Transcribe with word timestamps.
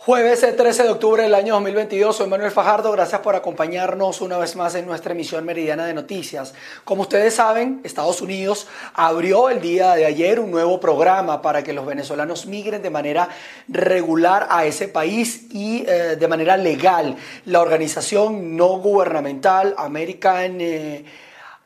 Jueves 0.00 0.46
13 0.56 0.84
de 0.84 0.90
octubre 0.90 1.24
del 1.24 1.34
año 1.34 1.54
2022, 1.54 2.16
soy 2.16 2.28
Manuel 2.28 2.52
Fajardo, 2.52 2.92
gracias 2.92 3.20
por 3.20 3.34
acompañarnos 3.34 4.20
una 4.20 4.38
vez 4.38 4.54
más 4.54 4.76
en 4.76 4.86
nuestra 4.86 5.10
emisión 5.12 5.44
meridiana 5.44 5.86
de 5.86 5.92
noticias. 5.92 6.54
Como 6.84 7.02
ustedes 7.02 7.34
saben, 7.34 7.80
Estados 7.82 8.22
Unidos 8.22 8.68
abrió 8.94 9.50
el 9.50 9.60
día 9.60 9.96
de 9.96 10.06
ayer 10.06 10.38
un 10.38 10.52
nuevo 10.52 10.78
programa 10.78 11.42
para 11.42 11.64
que 11.64 11.72
los 11.72 11.84
venezolanos 11.84 12.46
migren 12.46 12.80
de 12.80 12.90
manera 12.90 13.28
regular 13.66 14.46
a 14.50 14.66
ese 14.66 14.86
país 14.86 15.46
y 15.50 15.84
eh, 15.88 16.14
de 16.16 16.28
manera 16.28 16.56
legal. 16.56 17.16
La 17.44 17.60
organización 17.60 18.56
no 18.56 18.78
gubernamental 18.78 19.74
American 19.76 20.60
eh, 20.60 21.04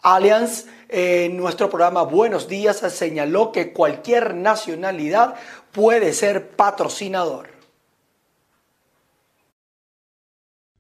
Alliance 0.00 0.64
en 0.88 1.36
nuestro 1.36 1.68
programa 1.68 2.02
Buenos 2.04 2.48
Días 2.48 2.78
señaló 2.78 3.52
que 3.52 3.74
cualquier 3.74 4.34
nacionalidad 4.34 5.34
puede 5.70 6.14
ser 6.14 6.48
patrocinador. 6.48 7.51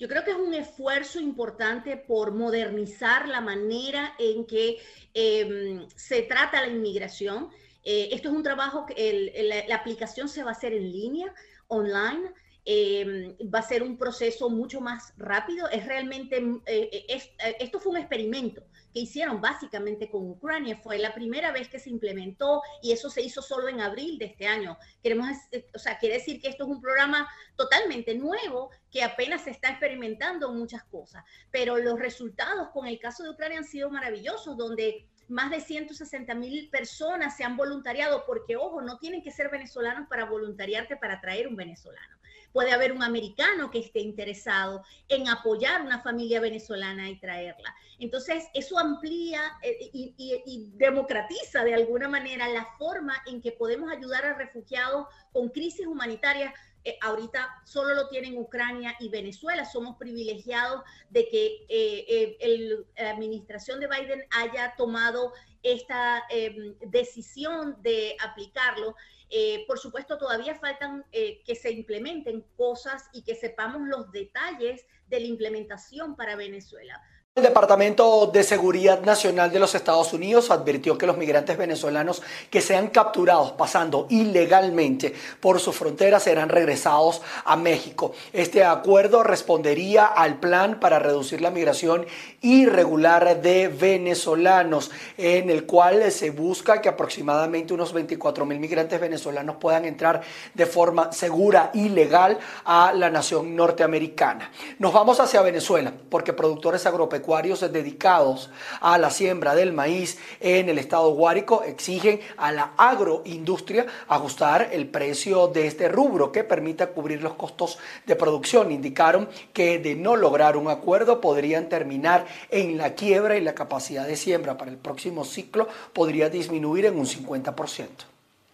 Yo 0.02 0.08
creo 0.08 0.24
que 0.24 0.32
es 0.32 0.36
un 0.36 0.52
esfuerzo 0.52 1.20
importante 1.20 1.96
por 1.96 2.32
modernizar 2.32 3.28
la 3.28 3.40
manera 3.40 4.16
en 4.18 4.44
que 4.46 4.78
em, 5.14 5.86
se 5.94 6.22
trata 6.22 6.60
la 6.60 6.66
inmigración. 6.66 7.50
Eh, 7.84 8.08
esto 8.10 8.28
es 8.28 8.34
un 8.34 8.42
trabajo 8.42 8.84
que 8.84 9.64
la, 9.68 9.76
aplicación 9.76 10.28
se 10.28 10.42
va 10.42 10.48
a 10.50 10.54
hacer 10.54 10.72
en 10.72 10.90
línea, 10.90 11.32
online. 11.68 12.32
Em, 12.64 13.36
va 13.52 13.58
a 13.58 13.62
ser 13.62 13.82
un 13.82 13.98
proceso 13.98 14.48
mucho 14.48 14.80
más 14.80 15.12
rápido. 15.16 15.68
Es 15.68 15.84
realmente, 15.84 16.36
eh, 16.66 17.06
eh, 17.08 17.56
esto 17.58 17.80
fue 17.80 17.90
un 17.92 17.98
experimento 17.98 18.62
que 18.94 19.00
hicieron 19.00 19.40
básicamente 19.40 20.08
con 20.08 20.30
Ucrania. 20.30 20.76
Fue 20.76 20.98
la 20.98 21.12
primera 21.12 21.50
vez 21.50 21.68
que 21.68 21.80
se 21.80 21.90
implementó 21.90 22.62
y 22.80 22.92
eso 22.92 23.10
se 23.10 23.20
hizo 23.20 23.42
solo 23.42 23.68
en 23.68 23.80
abril 23.80 24.16
de 24.16 24.26
este 24.26 24.46
año. 24.46 24.78
Queremos, 25.02 25.28
eh, 25.50 25.66
o 25.74 25.78
sea, 25.78 25.98
quiere 25.98 26.16
decir 26.16 26.40
que 26.40 26.48
esto 26.48 26.62
es 26.62 26.70
un 26.70 26.80
programa 26.80 27.28
totalmente 27.56 28.14
nuevo 28.14 28.70
que 28.92 29.02
apenas 29.02 29.42
se 29.42 29.50
está 29.50 29.70
experimentando 29.70 30.52
muchas 30.52 30.84
cosas, 30.84 31.24
pero 31.50 31.78
los 31.78 31.98
resultados 31.98 32.68
con 32.72 32.86
el 32.86 33.00
caso 33.00 33.24
de 33.24 33.30
Ucrania 33.30 33.58
han 33.58 33.64
sido 33.64 33.90
maravillosos, 33.90 34.56
donde 34.56 35.08
más 35.26 35.50
de 35.50 35.60
160 35.60 36.32
mil 36.34 36.68
personas 36.70 37.36
se 37.36 37.42
han 37.42 37.56
voluntariado, 37.56 38.24
porque 38.24 38.56
ojo, 38.56 38.82
no 38.82 38.98
tienen 38.98 39.22
que 39.22 39.32
ser 39.32 39.50
venezolanos 39.50 40.08
para 40.08 40.26
voluntariarte 40.26 40.96
para 40.96 41.20
traer 41.20 41.48
un 41.48 41.56
venezolano 41.56 42.21
puede 42.52 42.72
haber 42.72 42.92
un 42.92 43.02
americano 43.02 43.70
que 43.70 43.78
esté 43.78 44.00
interesado 44.00 44.82
en 45.08 45.28
apoyar 45.28 45.82
una 45.82 46.00
familia 46.00 46.40
venezolana 46.40 47.08
y 47.08 47.18
traerla. 47.18 47.74
Entonces, 47.98 48.44
eso 48.54 48.78
amplía 48.78 49.40
eh, 49.62 49.90
y, 49.92 50.70
democratiza 50.74 51.64
de 51.64 51.74
alguna 51.74 52.08
manera 52.08 52.48
la 52.48 52.66
forma 52.78 53.14
en 53.26 53.40
que 53.40 53.52
podemos 53.52 53.90
ayudar 53.92 54.24
a 54.24 54.34
refugiados 54.34 55.06
con 55.32 55.48
crisis 55.50 55.86
humanitarias. 55.86 56.52
Eh, 56.84 56.98
ahorita 57.00 57.48
solo 57.64 57.94
lo 57.94 58.08
tienen 58.08 58.36
Ucrania 58.36 58.96
y 58.98 59.08
Venezuela. 59.08 59.64
Somos 59.64 59.96
privilegiados 59.98 60.82
de 61.10 61.28
que 61.28 61.64
eh, 61.68 62.86
la 62.96 63.10
administración 63.10 63.78
de 63.78 63.86
Biden 63.86 64.24
haya 64.30 64.74
tomado 64.76 65.32
esta 65.62 66.24
em, 66.28 66.74
decisión 66.80 67.76
de 67.82 68.16
aplicarlo. 68.20 68.96
Eh, 69.34 69.64
por 69.66 69.78
supuesto, 69.78 70.18
todavía 70.18 70.54
faltan 70.56 71.06
eh, 71.10 71.42
que 71.46 71.54
se 71.54 71.70
implementen 71.70 72.42
cosas 72.54 73.08
y 73.14 73.22
que 73.22 73.34
sepamos 73.34 73.88
los 73.88 74.12
detalles 74.12 74.84
de 75.06 75.20
la 75.20 75.26
implementación 75.26 76.16
para 76.16 76.36
Venezuela. 76.36 77.02
El 77.34 77.44
Departamento 77.44 78.26
de 78.26 78.44
Seguridad 78.44 79.00
Nacional 79.00 79.50
de 79.50 79.58
los 79.58 79.74
Estados 79.74 80.12
Unidos 80.12 80.50
advirtió 80.50 80.98
que 80.98 81.06
los 81.06 81.16
migrantes 81.16 81.56
venezolanos 81.56 82.20
que 82.50 82.60
sean 82.60 82.88
capturados 82.88 83.52
pasando 83.52 84.06
ilegalmente 84.10 85.14
por 85.40 85.58
su 85.58 85.72
frontera 85.72 86.20
serán 86.20 86.50
regresados 86.50 87.22
a 87.46 87.56
México. 87.56 88.12
Este 88.34 88.64
acuerdo 88.64 89.22
respondería 89.22 90.04
al 90.04 90.40
plan 90.40 90.78
para 90.78 90.98
reducir 90.98 91.40
la 91.40 91.50
migración 91.50 92.04
irregular 92.42 93.40
de 93.40 93.68
venezolanos, 93.68 94.90
en 95.16 95.48
el 95.48 95.64
cual 95.64 96.12
se 96.12 96.32
busca 96.32 96.82
que 96.82 96.90
aproximadamente 96.90 97.72
unos 97.72 97.94
24 97.94 98.44
mil 98.44 98.60
migrantes 98.60 99.00
venezolanos 99.00 99.56
puedan 99.56 99.86
entrar 99.86 100.20
de 100.52 100.66
forma 100.66 101.10
segura 101.12 101.70
y 101.72 101.88
legal 101.88 102.38
a 102.66 102.92
la 102.92 103.08
nación 103.08 103.56
norteamericana. 103.56 104.52
Nos 104.78 104.92
vamos 104.92 105.18
hacia 105.18 105.40
Venezuela 105.40 105.94
porque 106.10 106.34
productores 106.34 106.84
agropecuarios 106.84 107.21
agropecuarios 107.22 107.60
dedicados 107.72 108.50
a 108.80 108.98
la 108.98 109.10
siembra 109.10 109.54
del 109.54 109.72
maíz 109.72 110.18
en 110.40 110.68
el 110.68 110.78
estado 110.78 111.10
Guárico 111.12 111.62
exigen 111.62 112.20
a 112.36 112.50
la 112.50 112.72
agroindustria 112.76 113.86
ajustar 114.08 114.70
el 114.72 114.88
precio 114.88 115.46
de 115.46 115.68
este 115.68 115.88
rubro 115.88 116.32
que 116.32 116.42
permita 116.42 116.88
cubrir 116.88 117.22
los 117.22 117.34
costos 117.34 117.78
de 118.06 118.16
producción. 118.16 118.72
Indicaron 118.72 119.28
que 119.52 119.78
de 119.78 119.94
no 119.94 120.16
lograr 120.16 120.56
un 120.56 120.68
acuerdo 120.68 121.20
podrían 121.20 121.68
terminar 121.68 122.26
en 122.50 122.76
la 122.76 122.94
quiebra 122.94 123.36
y 123.36 123.40
la 123.40 123.54
capacidad 123.54 124.06
de 124.06 124.16
siembra 124.16 124.58
para 124.58 124.70
el 124.70 124.78
próximo 124.78 125.24
ciclo 125.24 125.68
podría 125.92 126.28
disminuir 126.28 126.86
en 126.86 126.98
un 126.98 127.06
50%. 127.06 128.11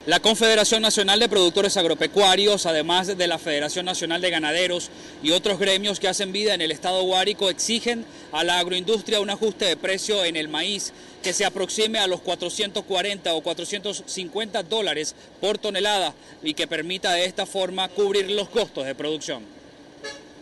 La 0.08 0.20
Confederación 0.20 0.80
Nacional 0.80 1.20
de 1.20 1.28
Productores 1.28 1.76
Agropecuarios, 1.76 2.64
además 2.64 3.14
de 3.18 3.26
la 3.26 3.38
Federación 3.38 3.84
Nacional 3.84 4.22
de 4.22 4.30
Ganaderos 4.30 4.88
y 5.22 5.32
otros 5.32 5.58
gremios 5.58 6.00
que 6.00 6.08
hacen 6.08 6.32
vida 6.32 6.54
en 6.54 6.62
el 6.62 6.70
estado 6.70 7.02
Guárico, 7.02 7.50
exigen 7.50 8.06
a 8.32 8.42
la 8.42 8.58
agroindustria 8.58 9.20
un 9.20 9.28
ajuste 9.28 9.66
de 9.66 9.76
precio 9.76 10.24
en 10.24 10.36
el 10.36 10.48
maíz 10.48 10.94
que 11.22 11.34
se 11.34 11.44
aproxime 11.44 11.98
a 11.98 12.06
los 12.06 12.22
440 12.22 13.34
o 13.34 13.42
450 13.42 14.62
dólares 14.62 15.14
por 15.42 15.58
tonelada 15.58 16.14
y 16.42 16.54
que 16.54 16.66
permita 16.66 17.12
de 17.12 17.26
esta 17.26 17.44
forma 17.44 17.90
cubrir 17.90 18.30
los 18.30 18.48
costos 18.48 18.86
de 18.86 18.94
producción. 18.94 19.42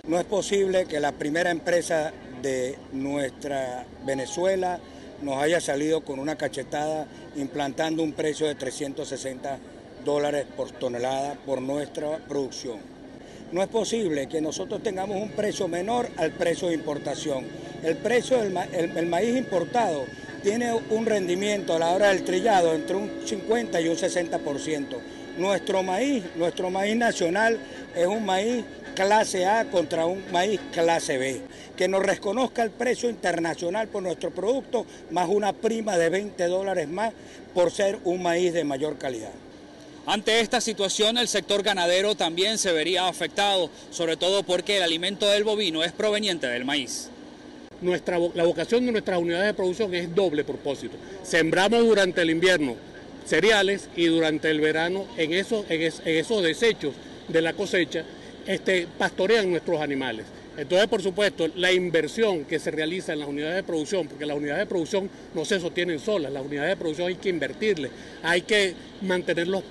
No 0.07 0.21
es 0.21 0.27
posible 0.27 0.87
que 0.87 1.01
la 1.01 1.11
primera 1.11 1.51
empresa 1.51 2.13
de 2.41 2.79
nuestra 2.93 3.85
Venezuela 4.05 4.79
nos 5.23 5.43
haya 5.43 5.61
salido 5.61 6.03
con 6.03 6.19
una 6.19 6.37
cachetada 6.37 7.07
implantando 7.37 8.03
un 8.03 8.13
precio 8.13 8.47
de 8.47 8.55
360 8.55 9.59
dólares 10.05 10.47
por 10.57 10.71
tonelada 10.71 11.35
por 11.47 11.61
nuestra 11.61 12.19
producción. 12.29 12.79
No 13.53 13.63
es 13.63 13.69
posible 13.69 14.29
que 14.29 14.41
nosotros 14.41 14.83
tengamos 14.83 15.17
un 15.21 15.31
precio 15.31 15.69
menor 15.69 16.09
al 16.17 16.33
precio 16.33 16.69
de 16.69 16.75
importación. 16.75 17.45
El 17.83 17.97
precio 17.97 18.39
del 18.39 19.07
maíz 19.07 19.37
importado 19.37 20.05
tiene 20.43 20.73
un 20.73 21.07
rendimiento 21.07 21.75
a 21.75 21.79
la 21.79 21.91
hora 21.91 22.09
del 22.09 22.25
trillado 22.25 22.75
entre 22.75 22.97
un 22.97 23.11
50 23.25 23.81
y 23.81 23.89
un 23.89 23.97
60%. 23.97 24.87
Nuestro 25.39 25.83
maíz, 25.83 26.25
nuestro 26.35 26.71
maíz 26.71 26.97
nacional 26.97 27.59
es 27.95 28.07
un 28.07 28.25
maíz 28.25 28.65
clase 28.97 29.47
A 29.47 29.67
contra 29.67 30.07
un 30.07 30.25
maíz 30.33 30.59
clase 30.73 31.19
B. 31.19 31.43
Que 31.77 31.87
nos 31.87 32.03
reconozca 32.03 32.65
el 32.65 32.71
precio 32.71 33.09
internacional 33.09 33.87
por 33.87 34.03
nuestro 34.03 34.33
producto, 34.33 34.87
más 35.13 35.29
una 35.29 35.53
prima 35.53 35.97
de 35.97 36.09
20 36.09 36.45
dólares 36.47 36.89
más 36.89 37.13
por 37.55 37.71
ser 37.71 38.01
un 38.03 38.23
maíz 38.23 38.53
de 38.53 38.65
mayor 38.65 38.99
calidad. 38.99 39.31
Ante 40.07 40.41
esta 40.41 40.61
situación, 40.61 41.19
el 41.19 41.29
sector 41.29 41.63
ganadero 41.63 42.15
también 42.15 42.59
se 42.59 42.73
vería 42.73 43.07
afectado, 43.07 43.71
sobre 43.91 44.17
todo 44.17 44.43
porque 44.43 44.79
el 44.79 44.83
alimento 44.83 45.29
del 45.29 45.45
bovino 45.45 45.85
es 45.85 45.93
proveniente 45.93 46.47
del 46.47 46.65
maíz. 46.65 47.11
Nuestra, 47.81 48.19
la 48.35 48.45
vocación 48.45 48.87
de 48.87 48.93
nuestras 48.93 49.19
unidades 49.19 49.49
de 49.49 49.55
producción 49.55 49.95
es 49.95 50.15
doble 50.15 50.45
propósito. 50.45 50.97
Sembramos 51.23 51.85
durante 51.85 52.23
el 52.23 52.31
invierno 52.31 52.77
cereales 53.27 53.89
y 53.97 54.07
durante 54.07 54.49
el 54.49 54.61
verano 54.61 55.05
en 55.17 55.33
esos, 55.33 55.67
en 55.69 55.83
esos 55.83 56.43
desechos 56.43 56.95
de 57.29 57.43
la 57.43 57.53
cosecha 57.53 58.05
este, 58.47 58.87
pastorean 58.99 59.51
nuestros 59.51 59.81
animales. 59.81 60.27
Entonces, 60.57 60.89
por 60.89 61.03
supuesto, 61.03 61.49
la 61.57 61.71
inversión 61.71 62.45
que 62.45 62.59
se 62.59 62.71
realiza 62.71 63.13
en 63.13 63.19
las 63.19 63.29
unidades 63.29 63.57
de 63.57 63.63
producción, 63.63 64.09
porque 64.09 64.25
las 64.25 64.37
unidades 64.37 64.61
de 64.61 64.67
producción 64.67 65.11
no 65.35 65.45
se 65.45 65.61
sostienen 65.61 65.99
solas, 65.99 66.33
las 66.33 66.45
unidades 66.45 66.71
de 66.71 66.77
producción 66.77 67.09
hay 67.09 67.17
que 67.17 67.29
invertirle, 67.29 67.91
hay 68.23 68.41
que 68.43 68.75
mantener 69.03 69.49
los, 69.49 69.63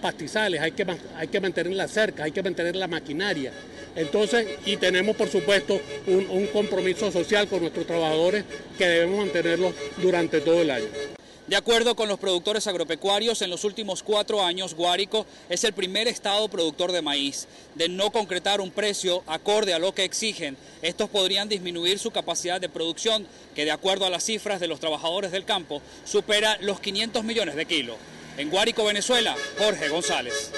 pastizales, 0.00 0.60
hay 0.62 0.72
que, 0.72 0.86
hay 1.16 1.28
que 1.28 1.40
mantener 1.40 1.74
la 1.74 1.88
cerca, 1.88 2.24
hay 2.24 2.32
que 2.32 2.42
mantener 2.42 2.74
la 2.76 2.88
maquinaria. 2.88 3.52
Entonces, 3.96 4.46
y 4.64 4.76
tenemos, 4.78 5.14
por 5.14 5.28
supuesto, 5.28 5.78
un, 6.06 6.46
compromiso 6.46 7.12
social 7.12 7.46
con 7.46 7.60
nuestros 7.60 7.86
trabajadores 7.86 8.44
que 8.78 8.86
debemos 8.86 9.18
mantenerlo 9.18 9.74
durante 10.00 10.40
todo 10.40 10.62
el 10.62 10.70
año. 10.70 11.19
De 11.50 11.56
acuerdo 11.56 11.96
con 11.96 12.08
los 12.08 12.20
productores 12.20 12.68
agropecuarios, 12.68 13.42
en 13.42 13.50
los 13.50 13.64
últimos 13.64 14.04
cuatro 14.04 14.40
años 14.40 14.74
Guárico 14.74 15.26
es 15.48 15.64
el 15.64 15.72
primer 15.72 16.06
estado 16.06 16.46
productor 16.46 16.92
de 16.92 17.02
maíz. 17.02 17.48
De 17.74 17.88
no 17.88 18.12
concretar 18.12 18.60
un 18.60 18.70
precio 18.70 19.24
acorde 19.26 19.74
a 19.74 19.80
lo 19.80 19.92
que 19.92 20.04
exigen, 20.04 20.56
estos 20.80 21.10
podrían 21.10 21.48
disminuir 21.48 21.98
su 21.98 22.12
capacidad 22.12 22.60
de 22.60 22.68
producción, 22.68 23.26
que 23.56 23.64
de 23.64 23.72
acuerdo 23.72 24.06
a 24.06 24.10
las 24.10 24.22
cifras 24.22 24.60
de 24.60 24.68
los 24.68 24.78
trabajadores 24.78 25.32
del 25.32 25.44
campo, 25.44 25.82
supera 26.04 26.56
los 26.60 26.78
500 26.78 27.24
millones 27.24 27.56
de 27.56 27.66
kilos. 27.66 27.96
En 28.36 28.48
Guárico, 28.48 28.84
Venezuela, 28.84 29.34
Jorge 29.58 29.88
González. 29.88 30.52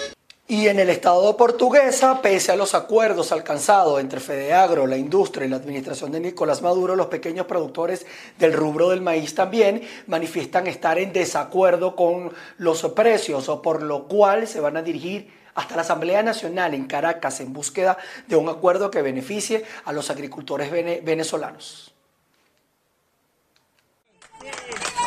Y 0.48 0.66
en 0.68 0.80
el 0.80 0.90
Estado 0.90 1.36
portuguesa, 1.36 2.20
pese 2.20 2.52
a 2.52 2.56
los 2.56 2.74
acuerdos 2.74 3.32
alcanzados 3.32 4.00
entre 4.00 4.20
Fedeagro, 4.20 4.86
la 4.86 4.96
industria 4.96 5.46
y 5.46 5.48
la 5.48 5.56
administración 5.56 6.12
de 6.12 6.20
Nicolás 6.20 6.60
Maduro, 6.60 6.96
los 6.96 7.06
pequeños 7.06 7.46
productores 7.46 8.04
del 8.38 8.52
rubro 8.52 8.90
del 8.90 9.00
maíz 9.00 9.34
también 9.34 9.82
manifiestan 10.08 10.66
estar 10.66 10.98
en 10.98 11.12
desacuerdo 11.12 11.96
con 11.96 12.32
los 12.58 12.82
precios, 12.90 13.48
por 13.62 13.82
lo 13.82 14.08
cual 14.08 14.46
se 14.46 14.60
van 14.60 14.76
a 14.76 14.82
dirigir 14.82 15.32
hasta 15.54 15.76
la 15.76 15.82
Asamblea 15.82 16.22
Nacional 16.22 16.74
en 16.74 16.86
Caracas 16.86 17.40
en 17.40 17.52
búsqueda 17.52 17.96
de 18.26 18.36
un 18.36 18.48
acuerdo 18.48 18.90
que 18.90 19.00
beneficie 19.00 19.64
a 19.84 19.92
los 19.92 20.10
agricultores 20.10 20.70
venezolanos. 21.04 21.94
La 24.42 25.01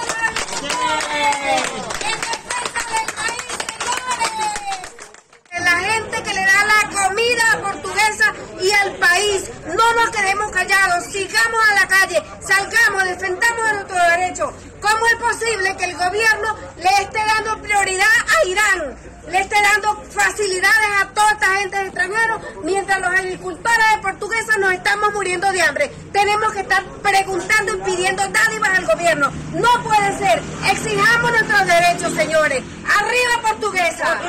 salgamos, 12.39 13.03
defendamos 13.05 13.73
nuestros 13.73 14.01
derechos. 14.09 14.53
¿Cómo 14.81 15.07
es 15.07 15.15
posible 15.15 15.75
que 15.77 15.85
el 15.85 15.95
gobierno 15.95 16.55
le 16.77 16.89
esté 17.01 17.19
dando 17.25 17.61
prioridad 17.61 18.05
a 18.05 18.47
Irán? 18.47 18.95
le 19.27 19.39
esté 19.39 19.55
dando 19.59 20.03
facilidades 20.11 21.01
a 21.01 21.07
toda 21.07 21.31
esta 21.31 21.47
gente 21.55 21.81
extranjera 21.81 22.39
mientras 22.63 22.99
los 22.99 23.09
agricultores 23.09 23.85
de 23.95 24.01
portuguesa 24.03 24.57
nos 24.59 24.71
estamos 24.71 25.13
muriendo 25.13 25.51
de 25.51 25.61
hambre. 25.63 25.91
Tenemos 26.11 26.53
que 26.53 26.59
estar 26.59 26.83
preguntando 27.01 27.73
y 27.73 27.81
pidiendo 27.81 28.23
dádivas 28.29 28.69
al 28.77 28.85
gobierno. 28.85 29.31
No 29.53 29.83
puede 29.83 30.17
ser. 30.19 30.43
Exijamos 30.69 31.31
nuestros 31.31 31.65
derechos, 31.65 32.13
señores. 32.13 32.63
Arriba 32.87 33.41
portuguesa 33.41 34.19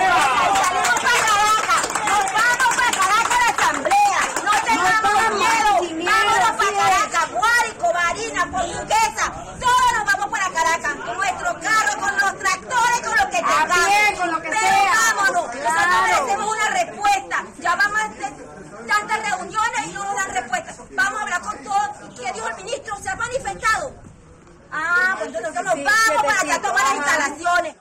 para 1.06 1.18
Caracas. 1.28 1.82
Nos 2.06 2.24
vamos 2.32 2.76
para 2.76 2.90
Caracas 2.96 3.36
a 3.36 3.40
la 3.44 3.50
asamblea. 3.52 4.20
No 4.44 4.52
tengamos 4.64 5.12
miedo. 5.36 6.10
Vámonos 6.10 6.50
para 6.56 6.72
Caracas. 6.76 7.30
Guárico, 7.32 7.92
Marina, 7.92 8.50
portuguesa. 8.50 9.24
Todos 9.60 9.92
nos 9.94 10.04
vamos 10.04 10.26
para 10.30 10.50
Caracas. 10.50 10.94
Con 11.04 11.16
nuestro 11.16 11.60
carro, 11.60 12.00
con 12.00 12.12
los 12.18 12.38
tractores, 12.38 13.00
con 13.04 13.16
lo 13.16 13.30
que 13.30 13.36
tengamos. 13.36 14.20
con 14.20 14.30
lo 14.32 14.42
que 14.42 14.50
sea. 14.50 15.14
vámonos. 15.14 15.54
Nosotros 15.54 16.02
merecemos 16.02 16.56
una 16.56 16.68
respuesta. 16.70 17.44
Ya 17.58 17.74
vamos 17.76 18.00
a 18.00 18.04
hacer 18.04 18.32
tantas 18.86 19.30
reuniones 19.30 19.86
y 19.86 19.92
no 19.92 20.04
nos 20.04 20.14
dan 20.16 20.30
respuesta. 20.34 20.74
Vamos 20.90 21.20
a 21.20 21.22
hablar 21.22 21.40
con 21.42 21.58
todos. 21.64 21.88
¿Qué 22.16 22.32
dijo 22.32 22.48
el 22.48 22.56
ministro? 22.56 22.96
¿Se 23.02 23.08
ha 23.08 23.16
manifestado? 23.16 23.92
Ah, 24.72 25.16
pues 25.18 25.30
nosotros 25.32 25.64
nos 25.64 25.74
vamos 25.74 26.22
para 26.24 26.40
allá 26.40 26.54
a 26.56 26.62
tomar 26.62 26.82
las 26.82 26.94
instalaciones. 26.94 27.76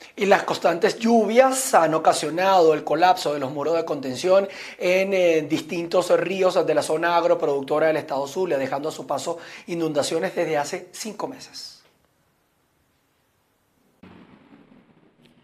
Y 0.00 0.12
las 0.28 0.44
constantes 0.44 0.98
lluvias 0.98 1.74
han 1.74 1.94
ocasionado 1.94 2.74
el 2.74 2.84
colapso 2.84 3.32
de 3.32 3.40
los 3.40 3.50
muros 3.50 3.74
de 3.74 3.84
contención 3.84 4.48
en 4.78 5.12
eh, 5.12 5.42
distintos 5.42 6.10
ríos 6.20 6.66
de 6.66 6.74
la 6.74 6.82
zona 6.82 7.16
agroproductora 7.16 7.88
del 7.88 7.96
estado 7.96 8.26
Zulia, 8.26 8.58
dejando 8.58 8.90
a 8.90 8.92
su 8.92 9.06
paso 9.06 9.38
inundaciones 9.66 10.34
desde 10.34 10.58
hace 10.58 10.88
cinco 10.92 11.28
meses. 11.28 11.77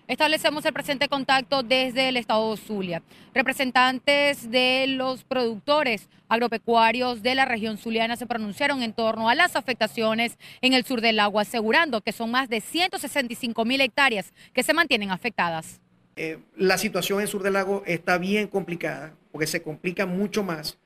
Establecemos 0.06 0.66
el 0.66 0.74
presente 0.74 1.08
contacto 1.08 1.62
desde 1.62 2.10
el 2.10 2.18
estado 2.18 2.54
Zulia. 2.58 3.02
Representantes 3.32 4.50
de 4.50 4.84
los 4.86 5.24
productores 5.24 6.10
agropecuarios 6.28 7.22
de 7.22 7.34
la 7.34 7.46
región 7.46 7.78
zuliana 7.78 8.14
se 8.16 8.26
pronunciaron 8.26 8.82
en 8.82 8.92
torno 8.92 9.30
a 9.30 9.34
las 9.34 9.56
afectaciones 9.56 10.36
en 10.60 10.74
el 10.74 10.84
sur 10.84 11.00
del 11.00 11.16
lago, 11.16 11.40
asegurando 11.40 12.02
que 12.02 12.12
son 12.12 12.30
más 12.30 12.50
de 12.50 12.60
165 12.60 13.64
mil 13.64 13.80
hectáreas 13.80 14.34
que 14.52 14.62
se 14.62 14.74
mantienen 14.74 15.10
afectadas. 15.10 15.80
Eh, 16.16 16.38
la 16.54 16.76
situación 16.76 17.22
en 17.22 17.26
sur 17.26 17.42
del 17.42 17.54
lago 17.54 17.82
está 17.86 18.18
bien 18.18 18.46
complicada, 18.48 19.14
porque 19.32 19.46
se 19.46 19.62
complica 19.62 20.04
mucho 20.04 20.44
más, 20.44 20.76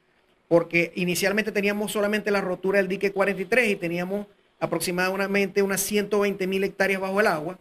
porque 0.47 0.93
inicialmente 0.95 1.51
teníamos 1.51 1.91
solamente 1.91 2.31
la 2.31 2.41
rotura 2.41 2.79
del 2.79 2.87
dique 2.87 3.11
43 3.11 3.69
y 3.69 3.77
teníamos 3.77 4.29
aproximadamente 4.61 5.63
unas 5.63 5.81
120 5.81 6.47
mil 6.47 6.63
hectáreas 6.63 7.01
bajo 7.01 7.19
el 7.19 7.27
agua 7.27 7.59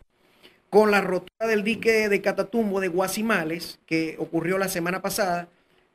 con 0.69 0.91
la 0.91 1.01
rotura 1.01 1.47
del 1.47 1.63
dique 1.63 2.09
de 2.09 2.21
Catatumbo 2.21 2.79
de 2.79 2.89
Guasimales, 2.89 3.79
que 3.85 4.15
ocurrió 4.19 4.57
la 4.57 4.67
semana 4.67 5.01
pasada, 5.01 5.47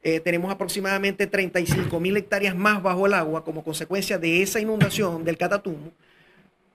eh, 0.02 0.20
tenemos 0.20 0.50
aproximadamente 0.50 1.26
35 1.26 2.00
mil 2.00 2.16
hectáreas 2.16 2.56
más 2.56 2.82
bajo 2.82 3.06
el 3.06 3.14
agua 3.14 3.44
como 3.44 3.62
consecuencia 3.62 4.18
de 4.18 4.42
esa 4.42 4.60
inundación 4.60 5.24
del 5.24 5.36
Catatumbo. 5.36 5.92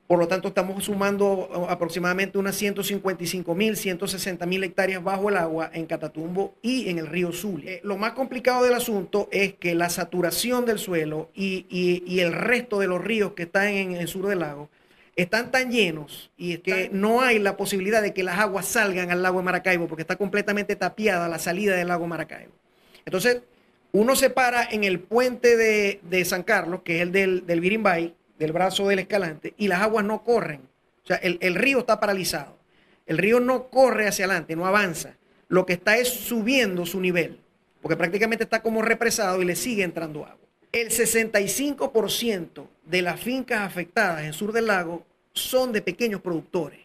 Por 0.07 0.19
lo 0.19 0.27
tanto, 0.29 0.47
estamos 0.47 0.85
sumando 0.85 1.49
uh, 1.53 1.65
aproximadamente 1.69 2.37
unas 2.37 2.55
155 2.55 3.53
mil, 3.53 3.75
160 3.75 4.45
mil 4.45 4.63
hectáreas 4.63 5.03
bajo 5.03 5.27
el 5.27 5.35
agua 5.35 5.69
en 5.73 5.85
Catatumbo 5.85 6.55
y 6.61 6.89
en 6.89 6.97
el 6.97 7.07
río 7.07 7.33
Zulia. 7.33 7.73
Eh, 7.73 7.81
lo 7.83 7.97
más 7.97 8.13
complicado 8.13 8.63
del 8.63 8.73
asunto 8.75 9.27
es 9.33 9.55
que 9.55 9.75
la 9.75 9.89
saturación 9.89 10.65
del 10.65 10.79
suelo 10.79 11.29
y, 11.35 11.65
el 12.21 12.31
resto 12.31 12.79
de 12.79 12.87
los 12.87 13.03
ríos 13.03 13.33
que 13.33 13.43
están 13.43 13.67
en 13.67 13.91
el 13.91 14.07
sur 14.07 14.27
del 14.27 14.39
lago 14.39 14.69
están 15.17 15.51
tan 15.51 15.71
llenos 15.71 16.31
y 16.37 16.53
es 16.53 16.59
que 16.59 16.89
no 16.93 17.21
hay 17.21 17.39
la 17.39 17.57
posibilidad 17.57 18.03
de 18.03 18.13
que 18.13 18.23
las 18.23 18.37
aguas 18.37 18.67
salgan 18.67 19.09
al 19.09 19.23
lago 19.23 19.39
de 19.39 19.45
Maracaibo 19.45 19.87
porque 19.87 20.03
está 20.03 20.15
completamente 20.15 20.75
tapiada 20.75 21.27
la 21.27 21.39
salida 21.39 21.75
del 21.75 21.87
lago 21.87 22.05
Maracaibo. 22.05 22.53
Entonces, 23.03 23.41
uno 23.93 24.15
se 24.15 24.29
para 24.29 24.63
en 24.63 24.83
el 24.83 24.99
puente 24.99 25.57
de, 25.57 26.25
San 26.25 26.43
Carlos, 26.43 26.81
que 26.83 26.97
es 26.97 27.01
el 27.01 27.11
del, 27.11 27.47
del 27.47 27.61
Birimbay, 27.61 28.15
del 28.37 28.51
brazo 28.51 28.87
del 28.87 28.99
escalante, 28.99 29.55
y 29.57 29.67
las 29.67 29.81
aguas 29.81 30.05
no 30.05 30.23
corren. 30.23 30.61
O 31.03 31.07
sea, 31.07 31.17
el, 31.17 31.39
el 31.41 31.55
río 31.55 31.79
está 31.79 31.99
paralizado. 31.99 32.55
El 33.07 33.17
río 33.17 33.39
no 33.39 33.69
corre 33.69 34.07
hacia 34.07 34.25
adelante, 34.25 34.55
no 34.55 34.67
avanza. 34.67 35.15
Lo 35.47 35.65
que 35.65 35.73
está 35.73 35.97
es 35.97 36.09
subiendo 36.09 36.85
su 36.85 36.99
nivel, 36.99 37.39
porque 37.81 37.97
prácticamente 37.97 38.43
está 38.43 38.61
como 38.61 38.83
represado 38.83 39.41
y 39.41 39.45
le 39.45 39.55
sigue 39.55 39.81
entrando 39.81 40.25
agua. 40.25 40.37
El 40.71 40.89
65% 40.89 42.67
de 42.85 43.01
las 43.01 43.19
fincas 43.19 43.61
afectadas 43.61 44.25
en 44.25 44.33
Sur 44.33 44.51
del 44.51 44.67
Lago 44.67 45.06
son 45.39 45.71
de 45.71 45.81
pequeños 45.81 46.21
productores. 46.21 46.79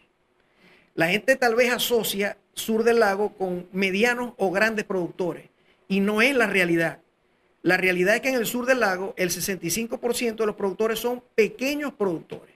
La 0.95 1.09
gente 1.09 1.35
tal 1.35 1.55
vez 1.55 1.71
asocia 1.71 2.37
Sur 2.53 2.83
del 2.83 2.99
Lago 2.99 3.33
con 3.33 3.67
medianos 3.71 4.33
o 4.37 4.51
grandes 4.51 4.85
productores 4.85 5.49
y 5.87 5.99
no 5.99 6.21
es 6.21 6.35
la 6.35 6.47
realidad. 6.47 6.99
La 7.63 7.77
realidad 7.77 8.15
es 8.15 8.21
que 8.21 8.29
en 8.29 8.35
el 8.35 8.45
sur 8.45 8.65
del 8.65 8.81
lago 8.81 9.13
el 9.15 9.29
65% 9.29 10.35
de 10.35 10.45
los 10.45 10.55
productores 10.55 10.99
son 10.99 11.23
pequeños 11.33 11.93
productores. 11.93 12.53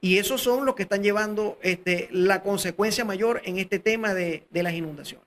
Y 0.00 0.16
esos 0.16 0.40
son 0.40 0.64
los 0.64 0.74
que 0.74 0.84
están 0.84 1.02
llevando 1.02 1.58
este, 1.62 2.08
la 2.10 2.42
consecuencia 2.42 3.04
mayor 3.04 3.42
en 3.44 3.58
este 3.58 3.78
tema 3.78 4.14
de 4.14 4.46
las 4.50 4.72
inundaciones. 4.72 5.25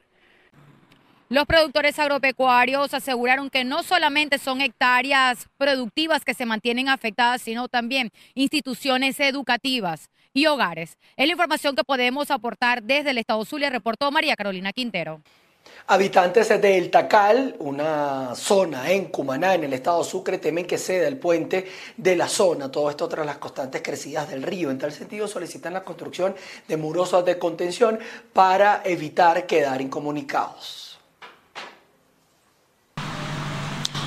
Los 1.31 1.45
productores 1.45 1.99
agropecuarios 1.99 2.91
aseguraron 2.95 3.51
que 3.51 3.63
no 3.63 3.83
solamente 3.83 4.39
son 4.39 4.61
hectáreas 4.61 5.47
productivas 5.57 6.25
que 6.25 6.33
se 6.33 6.47
mantienen 6.47 6.89
afectadas, 6.89 7.43
sino 7.43 7.67
también 7.67 8.09
instituciones 8.33 9.19
educativas 9.19 10.09
y 10.33 10.47
hogares. 10.47 10.97
Es 11.17 11.27
la 11.27 11.33
información 11.33 11.75
que 11.75 11.83
podemos 11.83 12.31
aportar 12.31 12.81
desde 12.81 13.11
el 13.11 13.19
Estado 13.19 13.45
Zulia, 13.45 13.69
reportó 13.69 14.09
María 14.09 14.35
Carolina 14.35 14.73
Quintero. 14.73 15.21
Habitantes 15.85 16.49
de 16.49 16.77
El 16.79 16.89
Tacal, 16.89 17.55
una 17.59 18.33
zona 18.33 18.89
en 18.89 19.05
Cumaná, 19.09 19.53
en 19.53 19.65
el 19.65 19.73
estado 19.73 20.03
Sucre, 20.03 20.39
temen 20.39 20.65
que 20.65 20.79
ceda 20.79 21.07
el 21.07 21.17
puente 21.17 21.67
de 21.95 22.15
la 22.15 22.27
zona. 22.27 22.71
Todo 22.71 22.89
esto 22.89 23.07
tras 23.07 23.27
las 23.27 23.37
constantes 23.37 23.83
crecidas 23.83 24.31
del 24.31 24.41
río. 24.41 24.71
En 24.71 24.79
tal 24.79 24.91
sentido, 24.91 25.27
solicitan 25.27 25.73
la 25.73 25.83
construcción 25.83 26.33
de 26.67 26.77
muros 26.77 27.23
de 27.23 27.37
contención 27.37 27.99
para 28.33 28.81
evitar 28.83 29.45
quedar 29.45 29.79
incomunicados. 29.79 30.88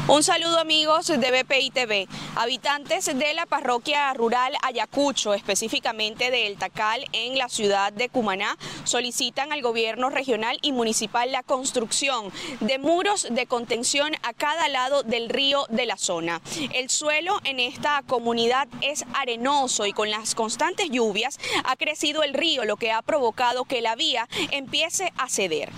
Un 0.08 0.24
saludo 0.24 0.58
amigos 0.58 1.06
de 1.06 1.16
BPI 1.16 1.70
TV. 1.70 2.08
Habitantes 2.34 3.06
de 3.06 3.34
la 3.34 3.46
parroquia 3.46 4.12
rural 4.14 4.52
Ayacucho, 4.60 5.32
específicamente 5.32 6.32
de 6.32 6.48
El 6.48 6.58
Tacal, 6.58 7.04
en 7.12 7.38
la 7.38 7.48
ciudad 7.48 7.92
de 7.92 8.08
Cumaná, 8.08 8.58
solicitan 8.82 9.52
al 9.52 9.62
gobierno 9.62 10.10
regional 10.10 10.58
y 10.60 10.72
municipal 10.72 11.30
la 11.30 11.44
construcción 11.44 12.32
de 12.58 12.80
muros 12.80 13.28
de 13.30 13.46
contención 13.46 14.12
a 14.24 14.32
cada 14.32 14.68
lado 14.68 15.04
del 15.04 15.28
río 15.28 15.66
de 15.70 15.86
la 15.86 15.96
zona. 15.96 16.42
El 16.72 16.90
suelo 16.90 17.38
en 17.44 17.60
esta 17.60 18.02
comunidad 18.04 18.66
es 18.80 19.04
arenoso 19.14 19.86
y 19.86 19.92
con 19.92 20.10
las 20.10 20.34
constantes 20.34 20.90
lluvias 20.90 21.38
ha 21.62 21.76
crecido 21.76 22.24
el 22.24 22.34
río, 22.34 22.64
lo 22.64 22.76
que 22.76 22.90
ha 22.90 23.02
provocado 23.02 23.66
que 23.66 23.80
la 23.80 23.94
vía 23.94 24.28
empiece 24.50 25.12
a 25.16 25.28
ceder. 25.28 25.70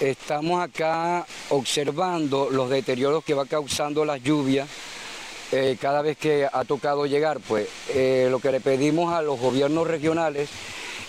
Estamos 0.00 0.62
acá 0.62 1.26
observando 1.48 2.50
los 2.52 2.70
deterioros 2.70 3.24
que 3.24 3.34
va 3.34 3.46
causando 3.46 4.04
la 4.04 4.16
lluvia 4.16 4.64
eh, 5.50 5.76
cada 5.80 6.02
vez 6.02 6.16
que 6.16 6.46
ha 6.50 6.64
tocado 6.64 7.04
llegar. 7.04 7.40
Pues 7.40 7.68
eh, 7.88 8.28
lo 8.30 8.38
que 8.38 8.52
le 8.52 8.60
pedimos 8.60 9.12
a 9.12 9.22
los 9.22 9.40
gobiernos 9.40 9.88
regionales 9.88 10.50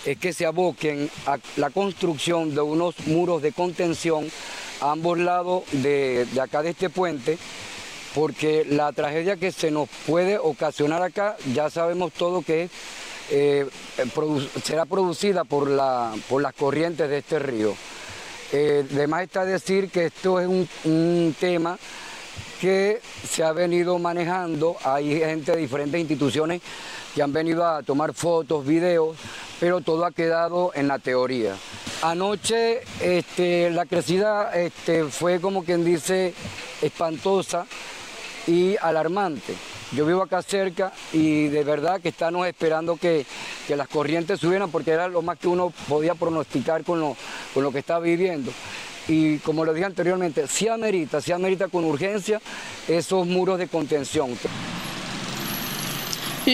es 0.04 0.18
que 0.18 0.32
se 0.32 0.44
aboquen 0.44 1.08
a 1.26 1.38
la 1.56 1.70
construcción 1.70 2.52
de 2.52 2.62
unos 2.62 2.98
muros 3.06 3.42
de 3.42 3.52
contención 3.52 4.28
a 4.80 4.90
ambos 4.90 5.18
lados 5.18 5.62
de, 5.70 6.26
acá 6.42 6.60
de 6.62 6.70
este 6.70 6.90
puente, 6.90 7.38
porque 8.12 8.66
la 8.68 8.90
tragedia 8.90 9.36
que 9.36 9.52
se 9.52 9.70
nos 9.70 9.88
puede 10.04 10.36
ocasionar 10.36 11.02
acá, 11.04 11.36
ya 11.54 11.70
sabemos 11.70 12.12
todo 12.12 12.42
que 12.42 12.68
eh, 13.30 13.68
será 14.64 14.84
producida 14.84 15.44
por, 15.44 15.70
la, 15.70 16.12
por 16.28 16.42
las 16.42 16.54
corrientes 16.54 17.08
de 17.08 17.18
este 17.18 17.38
río. 17.38 17.76
Eh, 18.52 18.84
además 18.92 19.22
está 19.22 19.44
decir 19.44 19.90
que 19.90 20.06
esto 20.06 20.40
es 20.40 20.48
un, 20.84 21.36
tema 21.38 21.78
que 22.60 23.00
se 23.26 23.42
ha 23.42 23.52
venido 23.52 23.98
manejando, 23.98 24.76
hay 24.84 25.18
gente 25.18 25.52
de 25.52 25.58
diferentes 25.58 26.00
instituciones 26.00 26.60
que 27.14 27.22
han 27.22 27.32
venido 27.32 27.64
a 27.66 27.82
tomar 27.82 28.12
fotos, 28.12 28.66
videos, 28.66 29.16
pero 29.58 29.80
todo 29.80 30.04
ha 30.04 30.12
quedado 30.12 30.72
en 30.74 30.88
la 30.88 30.98
teoría. 30.98 31.54
Anoche 32.02 32.80
este, 33.00 33.70
la 33.70 33.86
crecida 33.86 34.52
este, 34.54 35.04
fue 35.04 35.40
como 35.40 35.64
quien 35.64 35.84
dice 35.84 36.34
espantosa 36.82 37.66
y 38.46 38.76
alarmante. 38.80 39.54
Yo 39.92 40.06
vivo 40.06 40.22
acá 40.22 40.40
cerca 40.42 40.92
y 41.12 41.48
de 41.48 41.64
verdad 41.64 42.00
que 42.00 42.10
estamos 42.10 42.46
esperando 42.46 42.96
que, 42.96 43.26
las 43.68 43.88
corrientes 43.88 44.40
subieran 44.40 44.70
porque 44.70 44.90
era 44.90 45.06
lo 45.06 45.22
más 45.22 45.38
que 45.38 45.46
uno 45.46 45.72
podía 45.88 46.14
pronosticar 46.16 46.82
con 46.82 46.98
lo, 47.00 47.16
con 47.54 47.62
lo 47.62 47.70
que 47.70 47.78
está 47.78 47.98
viviendo. 48.00 48.52
Y 49.06 49.38
como 49.38 49.64
lo 49.64 49.72
dije 49.72 49.86
anteriormente, 49.86 50.46
sí 50.46 50.68
amerita, 50.68 51.20
sí 51.20 51.32
amerita 51.32 51.68
con 51.68 51.84
urgencia 51.84 52.40
esos 52.88 53.26
muros 53.26 53.58
de 53.58 53.68
contención. 53.68 54.36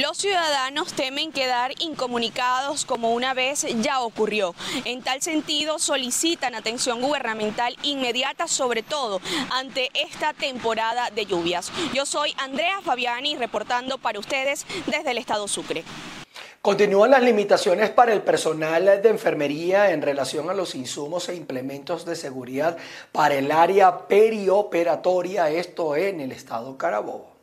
Los 0.03 0.19
ciudadanos 0.19 0.93
temen 0.93 1.33
quedar 1.33 1.73
incomunicados 1.79 2.85
como 2.85 3.15
una 3.15 3.33
vez 3.33 3.67
ya 3.81 4.03
ocurrió. 4.03 4.55
En 4.85 5.01
tal 5.01 5.23
sentido, 5.23 5.79
solicitan 5.79 6.55
atención 6.55 7.01
gubernamental 7.01 7.75
inmediata, 7.83 8.47
sobre 8.47 8.83
todo 8.83 9.23
ante 9.51 9.89
esta 9.95 10.35
temporada 10.35 11.09
de 11.09 11.25
lluvias. 11.25 11.73
Yo 11.95 12.05
soy 12.05 12.35
Andrea 12.37 12.83
Fabiani 12.83 13.37
reportando 13.37 13.97
para 13.97 14.19
ustedes 14.19 14.67
desde 14.87 15.13
el 15.13 15.19
estado 15.19 15.49
Sucre. 15.49 15.83
Continúan 16.61 17.13
las 17.13 17.23
limitaciones 17.23 17.89
para 17.89 18.13
el 18.13 18.21
personal 18.21 19.01
de 19.01 19.09
enfermería 19.09 19.93
en 19.93 20.03
relación 20.03 20.51
a 20.51 20.55
los 20.55 20.75
insumos 20.75 21.31
e 21.31 21.37
implementos 21.37 22.05
de 22.05 22.17
seguridad 22.17 22.77
para 23.13 23.37
el 23.37 23.51
área 23.51 24.07
perioperatoria, 24.09 25.49
esto 25.49 25.97
en 25.97 26.21
el 26.21 26.33
estado 26.33 26.77
Carabobo. 26.77 27.36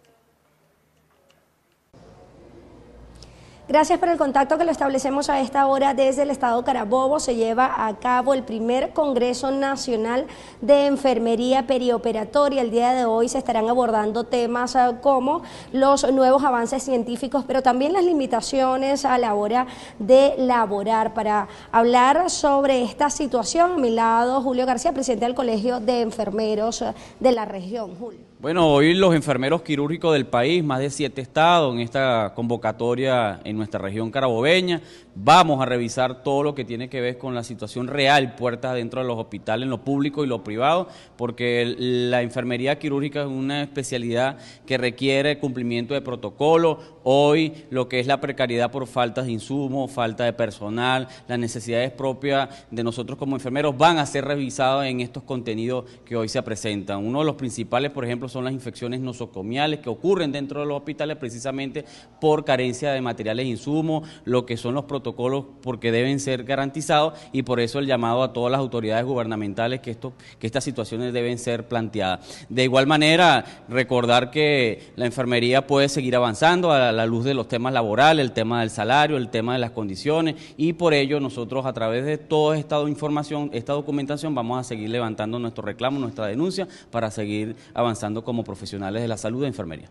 Gracias 3.74 3.98
por 3.98 4.10
el 4.10 4.20
contacto 4.20 4.60
que 4.60 4.66
lo 4.66 4.72
establecemos 4.72 5.32
a 5.32 5.42
esta 5.42 5.66
hora 5.66 5.96
desde 5.96 6.22
el 6.22 6.30
Estado 6.30 6.64
Carabobo. 6.64 7.20
Se 7.20 7.36
lleva 7.36 7.88
a 7.88 7.98
cabo 7.98 8.36
el 8.36 8.44
primer 8.44 8.94
Congreso 8.94 9.50
Nacional 9.50 10.28
de 10.62 10.86
Enfermería 10.86 11.66
Perioperatoria. 11.66 12.62
El 12.62 12.70
día 12.70 12.94
de 12.94 13.06
hoy 13.06 13.30
se 13.30 13.40
estarán 13.40 13.68
abordando 13.68 14.26
temas 14.26 14.76
ah, 14.76 15.00
como 15.02 15.42
los 15.72 16.08
nuevos 16.14 16.44
avances 16.44 16.84
científicos, 16.84 17.46
pero 17.48 17.64
también 17.64 17.94
las 17.94 18.06
limitaciones 18.06 19.06
a 19.06 19.18
la 19.18 19.34
hora 19.34 19.66
de 19.98 20.36
laborar. 20.38 21.16
Para 21.16 21.48
hablar 21.72 22.30
sobre 22.30 22.84
esta 22.84 23.10
situación, 23.10 23.72
a 23.72 23.78
mi 23.78 23.90
lado 23.90 24.40
Julio 24.44 24.68
García, 24.68 24.92
presidente 24.92 25.26
del 25.26 25.34
Colegio 25.34 25.80
de 25.80 26.02
Enfermeros 26.02 26.84
ah, 26.84 26.94
de 27.20 27.32
la 27.32 27.46
región. 27.46 27.96
Julio. 27.96 28.33
Bueno, 28.44 28.68
hoy 28.68 28.94
los 28.94 29.16
enfermeros 29.16 29.62
quirúrgicos 29.62 30.12
del 30.12 30.26
país, 30.26 30.62
más 30.66 30.80
de 30.80 30.90
siete 30.90 31.22
estados 31.22 31.74
en 31.74 31.80
esta 31.80 32.34
convocatoria 32.36 33.40
en 33.46 33.56
nuestra 33.56 33.80
región 33.80 34.12
carabobeña, 34.12 34.82
vamos 35.16 35.62
a 35.62 35.66
revisar 35.66 36.24
todo 36.24 36.44
lo 36.44 36.54
que 36.54 36.66
tiene 36.66 36.90
que 36.90 37.00
ver 37.00 37.18
con 37.18 37.36
la 37.36 37.46
situación 37.46 37.88
real, 37.88 38.36
puertas 38.36 38.76
dentro 38.76 39.00
de 39.00 39.08
los 39.08 39.18
hospitales, 39.18 39.64
en 39.64 39.70
lo 39.70 39.86
público 39.86 40.26
y 40.26 40.28
lo 40.28 40.44
privado, 40.44 40.90
porque 41.16 41.74
la 41.78 42.22
enfermería 42.22 42.78
quirúrgica 42.78 43.22
es 43.22 43.28
una 43.28 43.64
especialidad 43.64 44.38
que 44.66 44.78
requiere 44.78 45.40
cumplimiento 45.40 45.94
de 45.94 46.02
protocolo. 46.02 47.00
Hoy 47.04 47.54
lo 47.70 47.90
que 47.90 48.00
es 48.00 48.08
la 48.08 48.22
precariedad 48.22 48.72
por 48.72 48.88
faltas 48.88 49.26
de 49.26 49.34
insumos, 49.34 49.92
falta 49.92 50.24
de 50.24 50.32
personal, 50.32 51.08
las 51.28 51.38
necesidades 51.38 51.92
propias 51.92 52.66
de 52.72 52.84
nosotros 52.84 53.18
como 53.18 53.36
enfermeros 53.36 53.78
van 53.78 53.98
a 53.98 54.06
ser 54.06 54.24
revisadas 54.24 54.88
en 54.88 55.02
estos 55.02 55.24
contenidos 55.24 55.86
que 56.06 56.16
hoy 56.16 56.30
se 56.30 56.42
presentan. 56.44 57.06
Uno 57.06 57.20
de 57.20 57.26
los 57.26 57.36
principales, 57.36 57.92
por 57.92 58.06
ejemplo, 58.06 58.30
son 58.30 58.46
las 58.46 58.54
infecciones 58.54 59.02
nosocomiales 59.02 59.80
que 59.80 59.90
ocurren 59.90 60.32
dentro 60.32 60.62
de 60.62 60.66
los 60.66 60.78
hospitales 60.78 61.18
precisamente 61.18 61.84
por 62.22 62.46
carencia 62.46 62.94
de 62.94 63.02
materiales 63.02 63.48
e 63.48 63.50
insumos, 63.50 64.08
lo 64.24 64.46
que 64.46 64.56
son 64.56 64.74
los 64.74 64.86
protocolos 64.86 65.46
porque 65.62 65.92
deben 65.92 66.22
ser 66.22 66.46
garantizados 66.46 67.20
y 67.34 67.44
por 67.44 67.60
eso 67.60 67.80
el 67.80 67.86
llamado 67.86 68.24
a 68.24 68.32
todas 68.32 68.52
las 68.52 68.60
autoridades 68.60 69.04
gubernamentales 69.06 69.82
que, 69.82 69.92
esto, 69.92 70.14
que 70.40 70.48
estas 70.48 70.64
situaciones 70.64 71.12
deben 71.12 71.38
ser 71.38 71.68
planteadas. 71.68 72.46
De 72.48 72.64
igual 72.64 72.88
manera, 72.88 73.44
recordar 73.68 74.32
que 74.32 74.94
la 74.96 75.06
enfermería 75.06 75.68
puede 75.68 75.90
seguir 75.90 76.16
avanzando 76.16 76.72
a 76.72 76.93
la 76.94 77.06
luz 77.06 77.26
de 77.26 77.34
los 77.34 77.48
temas 77.48 77.74
laborales, 77.74 78.24
el 78.24 78.32
tema 78.32 78.62
del 78.62 78.70
salario, 78.70 79.18
el 79.18 79.30
tema 79.30 79.54
de 79.54 79.60
las 79.60 79.72
condiciones 79.72 80.36
y 80.58 80.74
por 80.74 80.94
ello 80.94 81.20
nosotros 81.20 81.66
a 81.66 81.74
través 81.74 82.06
de 82.06 82.18
toda 82.18 82.58
esta 82.58 82.82
información, 82.88 83.50
esta 83.54 83.74
documentación, 83.74 84.34
vamos 84.36 84.60
a 84.60 84.64
seguir 84.64 84.90
levantando 84.90 85.40
nuestro 85.40 85.64
reclamo, 85.64 86.00
nuestra 86.00 86.28
denuncia 86.28 86.68
para 86.92 87.12
seguir 87.12 87.56
avanzando 87.74 88.24
como 88.24 88.44
profesionales 88.44 89.02
de 89.02 89.08
la 89.08 89.18
salud 89.18 89.42
de 89.42 89.48
enfermería. 89.48 89.90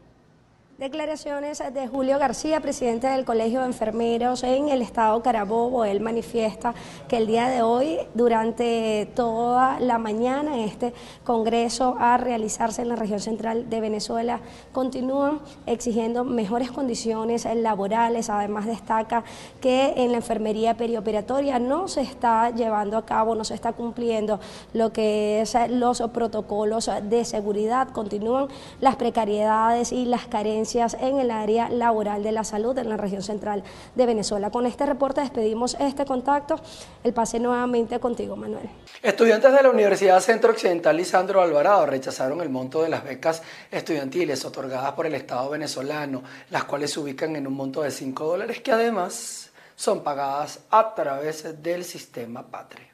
Declaraciones 0.83 1.63
de 1.73 1.87
Julio 1.87 2.19
García, 2.19 2.61
presidente 2.61 3.07
del 3.07 3.25
Colegio 3.25 3.61
de 3.61 3.67
Enfermeros 3.67 4.43
en 4.43 4.69
el 4.69 4.83
estado 4.83 5.23
Carabobo. 5.23 5.85
Él 5.85 6.01
manifiesta 6.01 6.75
que 7.07 7.19
el 7.19 7.29
día 7.29 7.47
de 7.49 7.63
hoy, 7.63 7.99
durante 8.15 9.09
toda 9.15 9.79
la 9.79 9.99
mañana, 9.99 10.65
este 10.65 10.93
congreso 11.23 11.95
a 12.01 12.17
realizarse 12.17 12.83
en 12.83 12.89
la 12.89 12.97
región 12.97 13.21
central 13.21 13.71
de 13.71 13.81
Venezuela, 13.81 14.41
continúan 14.73 15.39
exigiendo 15.67 16.25
mejores 16.25 16.73
condiciones 16.73 17.47
laborales. 17.55 18.29
Además, 18.29 18.67
destaca 18.67 19.23
que 19.61 19.95
en 19.99 20.11
la 20.11 20.17
enfermería 20.17 20.77
perioperatoria 20.77 21.61
no 21.61 21.87
se 21.87 22.01
está 22.01 22.51
llevando 22.51 22.97
a 22.97 23.07
cabo, 23.07 23.37
no 23.37 23.45
se 23.45 23.55
está 23.55 23.73
cumpliendo 23.73 24.41
lo 24.73 24.93
que 24.93 25.43
es 25.43 25.57
los 25.69 26.01
protocolos 26.13 26.91
de 27.05 27.25
seguridad. 27.25 27.91
Continúan 27.91 28.49
las 28.81 28.97
precariedades 28.97 29.93
y 29.93 30.07
las 30.07 30.27
carencias 30.27 30.72
en 30.75 31.19
el 31.19 31.31
área 31.31 31.69
laboral 31.69 32.23
de 32.23 32.33
la 32.33 32.45
salud 32.45 32.77
en 32.79 32.89
la 32.89 32.97
región 32.97 33.23
central 33.23 33.63
de 33.95 34.07
Venezuela. 34.07 34.51
Con 34.51 34.65
este 34.65 34.87
reporte 34.87 35.21
despedimos 35.21 35.77
este 35.79 36.07
contacto. 36.07 36.57
El 37.05 37.13
pase 37.13 37.39
nuevamente 37.39 38.01
contigo, 38.01 38.37
Manuel. 38.37 38.71
Estudiantes 39.03 39.53
de 39.53 39.63
la 39.63 39.71
Universidad 39.71 40.21
Centro 40.21 40.53
Occidental 40.53 40.97
Lisandro 40.97 41.43
Alvarado 41.43 41.85
rechazaron 41.85 42.41
el 42.41 42.49
monto 42.49 42.83
de 42.83 42.89
las 42.89 43.05
becas 43.05 43.43
estudiantiles 43.71 44.45
otorgadas 44.45 44.93
por 44.93 45.07
el 45.07 45.15
Estado 45.15 45.51
venezolano, 45.51 46.23
las 46.51 46.65
cuales 46.65 46.91
se 46.91 47.01
ubican 47.01 47.37
en 47.37 47.47
un 47.47 47.55
monto 47.55 47.83
de 47.83 47.91
5 47.91 48.27
dólares 48.27 48.61
que 48.61 48.73
además 48.73 49.51
son 49.77 50.03
pagadas 50.03 50.61
a 50.71 50.95
través 50.95 51.63
del 51.63 51.85
sistema 51.85 52.43
Patria. 52.43 52.92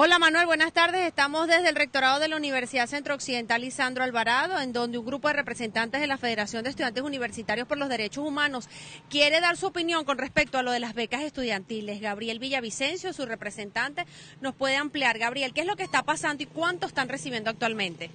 Hola 0.00 0.20
Manuel, 0.20 0.46
buenas 0.46 0.72
tardes. 0.72 1.04
Estamos 1.04 1.48
desde 1.48 1.70
el 1.70 1.74
rectorado 1.74 2.20
de 2.20 2.28
la 2.28 2.36
Universidad 2.36 2.86
Centro 2.86 3.16
Occidental 3.16 3.62
Lisandro 3.62 4.04
Alvarado, 4.04 4.60
en 4.60 4.72
donde 4.72 4.96
un 4.96 5.04
grupo 5.04 5.26
de 5.26 5.34
representantes 5.34 6.00
de 6.00 6.06
la 6.06 6.16
Federación 6.16 6.62
de 6.62 6.70
Estudiantes 6.70 7.02
Universitarios 7.02 7.66
por 7.66 7.78
los 7.78 7.88
Derechos 7.88 8.24
Humanos 8.24 8.68
quiere 9.10 9.40
dar 9.40 9.56
su 9.56 9.66
opinión 9.66 10.04
con 10.04 10.16
respecto 10.16 10.56
a 10.56 10.62
lo 10.62 10.70
de 10.70 10.78
las 10.78 10.94
becas 10.94 11.22
estudiantiles. 11.22 12.00
Gabriel 12.00 12.38
Villavicencio, 12.38 13.12
su 13.12 13.26
representante, 13.26 14.06
nos 14.40 14.54
puede 14.54 14.76
ampliar. 14.76 15.18
Gabriel, 15.18 15.52
¿qué 15.52 15.62
es 15.62 15.66
lo 15.66 15.74
que 15.74 15.82
está 15.82 16.04
pasando 16.04 16.44
y 16.44 16.46
cuánto 16.46 16.86
están 16.86 17.08
recibiendo 17.08 17.50
actualmente? 17.50 18.12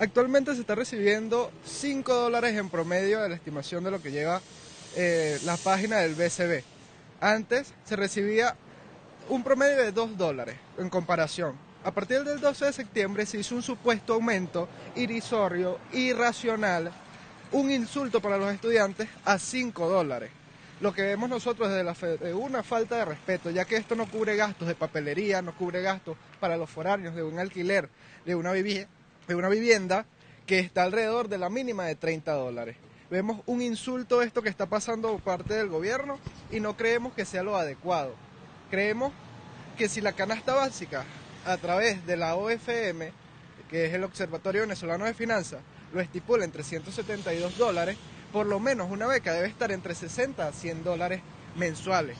Actualmente 0.00 0.52
se 0.56 0.62
está 0.62 0.74
recibiendo 0.74 1.52
5 1.64 2.12
dólares 2.12 2.56
en 2.56 2.70
promedio 2.70 3.22
de 3.22 3.28
la 3.28 3.36
estimación 3.36 3.84
de 3.84 3.92
lo 3.92 4.02
que 4.02 4.10
lleva 4.10 4.42
eh, 4.96 5.38
la 5.44 5.56
página 5.56 5.98
del 5.98 6.16
BCB. 6.16 6.64
Antes 7.20 7.72
se 7.84 7.94
recibía 7.94 8.56
un 9.30 9.44
promedio 9.44 9.76
de 9.76 9.92
2 9.92 10.18
dólares 10.18 10.56
en 10.76 10.90
comparación. 10.90 11.54
A 11.84 11.92
partir 11.92 12.24
del 12.24 12.40
12 12.40 12.66
de 12.66 12.72
septiembre 12.72 13.24
se 13.24 13.38
hizo 13.38 13.54
un 13.54 13.62
supuesto 13.62 14.14
aumento 14.14 14.68
irrisorio, 14.96 15.78
irracional, 15.92 16.90
un 17.52 17.70
insulto 17.70 18.20
para 18.20 18.36
los 18.36 18.52
estudiantes 18.52 19.08
a 19.24 19.38
5 19.38 19.88
dólares. 19.88 20.32
Lo 20.80 20.92
que 20.92 21.02
vemos 21.02 21.30
nosotros 21.30 21.70
es 21.70 22.34
una 22.34 22.64
falta 22.64 22.96
de 22.96 23.04
respeto, 23.04 23.50
ya 23.50 23.64
que 23.66 23.76
esto 23.76 23.94
no 23.94 24.10
cubre 24.10 24.34
gastos 24.34 24.66
de 24.66 24.74
papelería, 24.74 25.42
no 25.42 25.54
cubre 25.54 25.80
gastos 25.80 26.16
para 26.40 26.56
los 26.56 26.68
foráneos 26.68 27.14
de 27.14 27.22
un 27.22 27.38
alquiler 27.38 27.88
de 28.26 28.34
una, 28.34 28.52
de 28.52 28.86
una 29.28 29.48
vivienda 29.48 30.06
que 30.44 30.58
está 30.58 30.82
alrededor 30.82 31.28
de 31.28 31.38
la 31.38 31.50
mínima 31.50 31.84
de 31.84 31.94
30 31.94 32.32
dólares. 32.32 32.76
Vemos 33.10 33.42
un 33.46 33.62
insulto 33.62 34.22
esto 34.22 34.42
que 34.42 34.48
está 34.48 34.66
pasando 34.66 35.12
por 35.12 35.20
parte 35.20 35.54
del 35.54 35.68
gobierno 35.68 36.18
y 36.50 36.58
no 36.58 36.76
creemos 36.76 37.12
que 37.12 37.24
sea 37.24 37.44
lo 37.44 37.56
adecuado. 37.56 38.14
Creemos 38.70 39.12
que 39.76 39.88
si 39.88 40.00
la 40.00 40.12
canasta 40.12 40.54
básica 40.54 41.04
a 41.44 41.56
través 41.56 42.06
de 42.06 42.16
la 42.16 42.36
OFM, 42.36 43.12
que 43.68 43.86
es 43.86 43.94
el 43.94 44.04
Observatorio 44.04 44.62
Venezolano 44.62 45.04
de 45.04 45.14
Finanzas, 45.14 45.60
lo 45.92 46.00
estipula 46.00 46.44
en 46.44 46.52
372 46.52 47.58
dólares, 47.58 47.96
por 48.32 48.46
lo 48.46 48.60
menos 48.60 48.90
una 48.90 49.06
beca 49.06 49.32
debe 49.32 49.48
estar 49.48 49.72
entre 49.72 49.94
60 49.94 50.46
a 50.46 50.52
100 50.52 50.84
dólares 50.84 51.20
mensuales, 51.56 52.16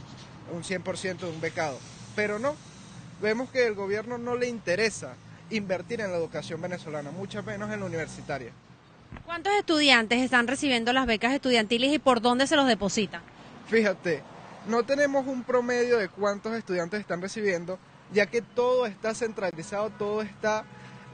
un 0.52 0.62
100% 0.62 1.18
de 1.18 1.28
un 1.28 1.40
becado. 1.40 1.78
Pero 2.16 2.38
no, 2.38 2.56
vemos 3.22 3.50
que 3.50 3.66
el 3.66 3.74
gobierno 3.74 4.18
no 4.18 4.34
le 4.34 4.48
interesa 4.48 5.14
invertir 5.50 6.00
en 6.00 6.10
la 6.10 6.18
educación 6.18 6.60
venezolana, 6.60 7.10
mucho 7.10 7.42
menos 7.42 7.70
en 7.72 7.80
la 7.80 7.86
universitaria. 7.86 8.50
¿Cuántos 9.24 9.52
estudiantes 9.54 10.20
están 10.20 10.46
recibiendo 10.46 10.92
las 10.92 11.06
becas 11.06 11.32
estudiantiles 11.32 11.92
y 11.92 11.98
por 11.98 12.20
dónde 12.20 12.46
se 12.46 12.56
los 12.56 12.66
depositan? 12.66 13.22
Fíjate, 13.68 14.22
no 14.66 14.84
tenemos 14.84 15.26
un 15.26 15.42
promedio 15.42 15.98
de 15.98 16.08
cuántos 16.08 16.54
estudiantes 16.54 17.00
están 17.00 17.22
recibiendo, 17.22 17.78
ya 18.12 18.26
que 18.26 18.42
todo 18.42 18.86
está 18.86 19.14
centralizado, 19.14 19.90
todo 19.90 20.22
está 20.22 20.64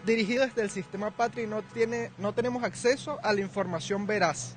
dirigido 0.05 0.45
desde 0.47 0.63
el 0.63 0.71
sistema 0.71 1.11
Patria 1.11 1.45
y 1.45 1.47
no, 1.47 1.63
tiene, 1.63 2.11
no 2.19 2.33
tenemos 2.33 2.63
acceso 2.63 3.19
a 3.23 3.33
la 3.33 3.41
información 3.41 4.07
veraz. 4.07 4.55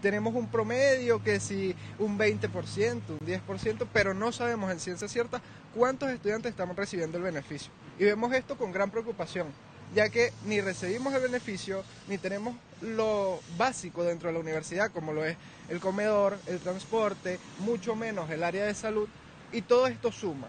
tenemos 0.00 0.34
un 0.34 0.48
promedio 0.48 1.22
que 1.22 1.38
si 1.38 1.76
un 1.98 2.18
20%, 2.18 3.02
un 3.08 3.18
10%, 3.20 3.86
pero 3.92 4.14
no 4.14 4.32
sabemos 4.32 4.72
en 4.72 4.80
ciencia 4.80 5.06
cierta 5.08 5.40
cuántos 5.74 6.10
estudiantes 6.10 6.50
estamos 6.50 6.76
recibiendo 6.76 7.18
el 7.18 7.24
beneficio. 7.24 7.70
Y 7.98 8.04
vemos 8.04 8.32
esto 8.32 8.56
con 8.58 8.72
gran 8.72 8.90
preocupación, 8.90 9.46
ya 9.94 10.08
que 10.08 10.32
ni 10.46 10.60
recibimos 10.60 11.14
el 11.14 11.22
beneficio, 11.22 11.84
ni 12.08 12.18
tenemos 12.18 12.54
lo 12.80 13.40
básico 13.56 14.04
dentro 14.04 14.28
de 14.28 14.34
la 14.34 14.40
universidad, 14.40 14.90
como 14.90 15.12
lo 15.12 15.24
es 15.24 15.36
el 15.68 15.80
comedor, 15.80 16.38
el 16.46 16.58
transporte, 16.58 17.38
mucho 17.58 17.94
menos 17.94 18.30
el 18.30 18.42
área 18.42 18.64
de 18.64 18.74
salud, 18.74 19.08
y 19.52 19.62
todo 19.62 19.86
esto 19.86 20.10
suma 20.10 20.48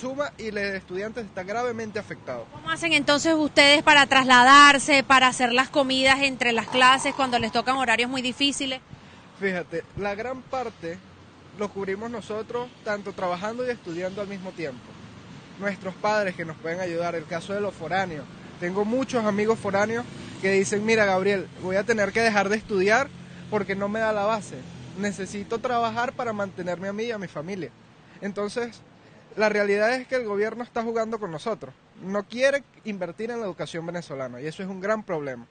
suma 0.00 0.32
y 0.38 0.48
el 0.48 0.58
estudiante 0.58 1.20
está 1.20 1.42
gravemente 1.42 1.98
afectado. 1.98 2.46
¿Cómo 2.52 2.70
hacen 2.70 2.92
entonces 2.92 3.34
ustedes 3.34 3.82
para 3.82 4.06
trasladarse, 4.06 5.02
para 5.02 5.28
hacer 5.28 5.52
las 5.52 5.68
comidas 5.68 6.20
entre 6.22 6.52
las 6.52 6.68
clases 6.68 7.14
cuando 7.14 7.38
les 7.38 7.52
tocan 7.52 7.76
horarios 7.76 8.08
muy 8.08 8.22
difíciles? 8.22 8.80
Fíjate, 9.38 9.84
la 9.96 10.14
gran 10.14 10.42
parte 10.42 10.98
lo 11.58 11.68
cubrimos 11.68 12.10
nosotros, 12.10 12.68
tanto 12.84 13.12
trabajando 13.12 13.66
y 13.66 13.70
estudiando 13.70 14.22
al 14.22 14.28
mismo 14.28 14.50
tiempo. 14.52 14.80
Nuestros 15.58 15.94
padres 15.94 16.34
que 16.34 16.46
nos 16.46 16.56
pueden 16.56 16.80
ayudar, 16.80 17.14
el 17.14 17.26
caso 17.26 17.52
de 17.52 17.60
los 17.60 17.74
foráneos. 17.74 18.24
Tengo 18.60 18.84
muchos 18.84 19.24
amigos 19.24 19.58
foráneos 19.58 20.04
que 20.42 20.52
dicen, 20.52 20.84
mira 20.84 21.06
Gabriel, 21.06 21.48
voy 21.62 21.76
a 21.76 21.84
tener 21.84 22.12
que 22.12 22.20
dejar 22.20 22.50
de 22.50 22.56
estudiar 22.56 23.08
porque 23.48 23.74
no 23.74 23.88
me 23.88 24.00
da 24.00 24.12
la 24.12 24.26
base. 24.26 24.56
Necesito 24.98 25.60
trabajar 25.60 26.12
para 26.12 26.34
mantenerme 26.34 26.88
a 26.88 26.92
mí 26.92 27.04
y 27.04 27.10
a 27.10 27.18
mi 27.18 27.26
familia. 27.26 27.70
Entonces, 28.20 28.82
la 29.34 29.48
realidad 29.48 29.94
es 29.94 30.06
que 30.06 30.16
el 30.16 30.26
gobierno 30.26 30.62
está 30.62 30.82
jugando 30.82 31.18
con 31.18 31.30
nosotros. 31.30 31.74
No 32.04 32.24
quiere 32.24 32.62
invertir 32.84 33.30
en 33.30 33.40
la 33.40 33.46
educación 33.46 33.86
venezolana 33.86 34.42
y 34.42 34.46
eso 34.46 34.62
es 34.62 34.68
un 34.68 34.80
gran 34.80 35.04
problema. 35.04 35.46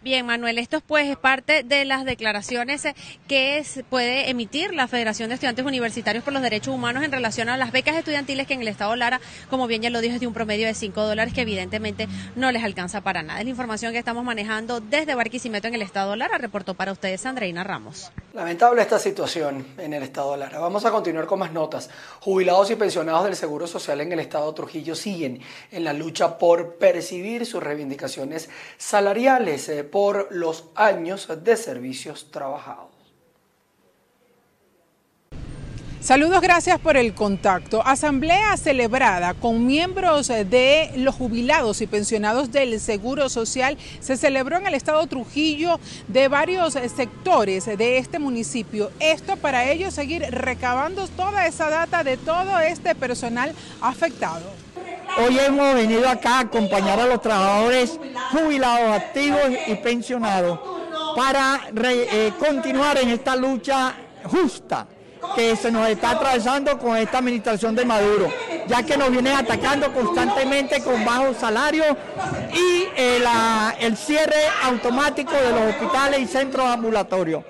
Bien, 0.00 0.24
Manuel, 0.24 0.58
esto 0.58 0.80
pues 0.80 1.08
es 1.10 1.16
parte 1.16 1.64
de 1.64 1.84
las 1.84 2.04
declaraciones 2.04 2.84
que 3.26 3.64
puede 3.90 4.30
emitir 4.30 4.72
la 4.72 4.86
Federación 4.86 5.28
de 5.28 5.34
Estudiantes 5.34 5.66
Universitarios 5.66 6.22
por 6.22 6.32
los 6.32 6.40
Derechos 6.40 6.72
Humanos 6.72 7.02
en 7.02 7.10
relación 7.10 7.48
a 7.48 7.56
las 7.56 7.72
becas 7.72 7.96
estudiantiles 7.96 8.46
que 8.46 8.54
en 8.54 8.62
el 8.62 8.68
Estado 8.68 8.94
Lara, 8.94 9.20
como 9.50 9.66
bien 9.66 9.82
ya 9.82 9.90
lo 9.90 10.00
dijo, 10.00 10.14
es 10.14 10.20
de 10.20 10.28
un 10.28 10.34
promedio 10.34 10.68
de 10.68 10.74
5 10.74 11.02
dólares 11.02 11.34
que 11.34 11.40
evidentemente 11.40 12.06
no 12.36 12.52
les 12.52 12.62
alcanza 12.62 13.00
para 13.00 13.24
nada. 13.24 13.40
Es 13.40 13.46
la 13.46 13.50
información 13.50 13.92
que 13.92 13.98
estamos 13.98 14.22
manejando 14.22 14.78
desde 14.80 15.16
Barquisimeto 15.16 15.66
en 15.66 15.74
el 15.74 15.82
Estado 15.82 16.14
Lara. 16.14 16.38
Reportó 16.38 16.74
para 16.74 16.92
ustedes 16.92 17.26
Andreina 17.26 17.64
Ramos. 17.64 18.12
Lamentable 18.34 18.82
esta 18.82 19.00
situación 19.00 19.66
en 19.78 19.94
el 19.94 20.04
Estado 20.04 20.36
Lara. 20.36 20.60
Vamos 20.60 20.84
a 20.84 20.92
continuar 20.92 21.26
con 21.26 21.40
más 21.40 21.52
notas. 21.52 21.90
Jubilados 22.20 22.70
y 22.70 22.76
pensionados 22.76 23.24
del 23.24 23.34
Seguro 23.34 23.66
Social 23.66 24.00
en 24.00 24.12
el 24.12 24.20
Estado 24.20 24.54
Trujillo 24.54 24.94
siguen 24.94 25.40
en 25.72 25.82
la 25.82 25.92
lucha 25.92 26.38
por 26.38 26.76
percibir 26.76 27.46
sus 27.46 27.60
reivindicaciones 27.60 28.48
salariales. 28.76 29.68
Por 29.90 30.28
los 30.30 30.64
años 30.74 31.28
de 31.42 31.56
servicios 31.56 32.30
trabajados. 32.30 32.98
Saludos, 36.00 36.40
gracias 36.40 36.78
por 36.78 36.96
el 36.96 37.12
contacto. 37.12 37.84
Asamblea 37.84 38.56
celebrada 38.56 39.34
con 39.34 39.66
miembros 39.66 40.28
de 40.28 40.92
los 40.96 41.14
jubilados 41.14 41.80
y 41.80 41.88
pensionados 41.88 42.52
del 42.52 42.78
Seguro 42.78 43.28
Social 43.28 43.76
se 44.00 44.16
celebró 44.16 44.56
en 44.56 44.68
el 44.68 44.74
estado 44.74 45.04
Trujillo 45.08 45.80
de 46.06 46.28
varios 46.28 46.74
sectores 46.74 47.66
de 47.66 47.98
este 47.98 48.20
municipio. 48.20 48.92
Esto 49.00 49.36
para 49.36 49.70
ellos 49.70 49.92
seguir 49.92 50.22
recabando 50.30 51.08
toda 51.08 51.48
esa 51.48 51.68
data 51.68 52.04
de 52.04 52.16
todo 52.16 52.60
este 52.60 52.94
personal 52.94 53.52
afectado. 53.80 54.67
Hoy 55.20 55.36
hemos 55.36 55.74
venido 55.74 56.08
acá 56.08 56.36
a 56.36 56.40
acompañar 56.40 57.00
a 57.00 57.06
los 57.06 57.20
trabajadores 57.20 57.98
jubilados, 58.30 58.96
activos 58.96 59.40
y 59.66 59.74
pensionados 59.74 60.60
para 61.16 61.60
eh, 61.74 62.32
continuar 62.38 62.98
en 62.98 63.08
esta 63.08 63.34
lucha 63.34 63.94
justa 64.22 64.86
que 65.34 65.56
se 65.56 65.72
nos 65.72 65.88
está 65.88 66.10
atravesando 66.10 66.78
con 66.78 66.96
esta 66.96 67.18
administración 67.18 67.74
de 67.74 67.84
Maduro, 67.84 68.32
ya 68.68 68.84
que 68.84 68.96
nos 68.96 69.10
viene 69.10 69.32
atacando 69.32 69.92
constantemente 69.92 70.80
con 70.84 71.04
bajos 71.04 71.36
salarios 71.38 71.96
y 72.52 72.86
eh, 72.96 73.20
el 73.80 73.96
cierre 73.96 74.44
automático 74.62 75.32
de 75.32 75.50
los 75.50 75.74
hospitales 75.74 76.20
y 76.20 76.26
centros 76.26 76.64
ambulatorios. 76.64 77.42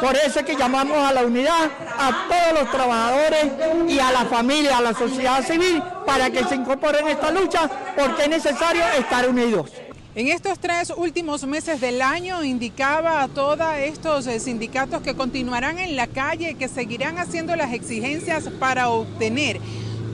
Por 0.00 0.14
eso 0.16 0.40
es 0.40 0.46
que 0.46 0.56
llamamos 0.56 0.98
a 0.98 1.12
la 1.12 1.24
unidad, 1.24 1.70
a 1.98 2.26
todos 2.28 2.60
los 2.60 2.70
trabajadores 2.70 3.46
y 3.88 3.98
a 3.98 4.12
la 4.12 4.26
familia, 4.26 4.78
a 4.78 4.82
la 4.82 4.94
sociedad 4.94 5.42
civil, 5.44 5.82
para 6.04 6.30
que 6.30 6.44
se 6.44 6.54
incorporen 6.54 7.06
a 7.06 7.12
esta 7.12 7.30
lucha, 7.30 7.70
porque 7.96 8.24
es 8.24 8.28
necesario 8.28 8.82
estar 8.98 9.28
unidos. 9.28 9.70
En 10.14 10.28
estos 10.28 10.58
tres 10.58 10.92
últimos 10.96 11.46
meses 11.46 11.78
del 11.80 12.00
año 12.00 12.42
indicaba 12.42 13.22
a 13.22 13.28
todos 13.28 13.60
estos 13.76 14.26
eh, 14.26 14.40
sindicatos 14.40 15.02
que 15.02 15.14
continuarán 15.14 15.78
en 15.78 15.94
la 15.94 16.06
calle, 16.06 16.54
que 16.54 16.68
seguirán 16.68 17.18
haciendo 17.18 17.54
las 17.54 17.74
exigencias 17.74 18.48
para 18.58 18.88
obtener 18.88 19.60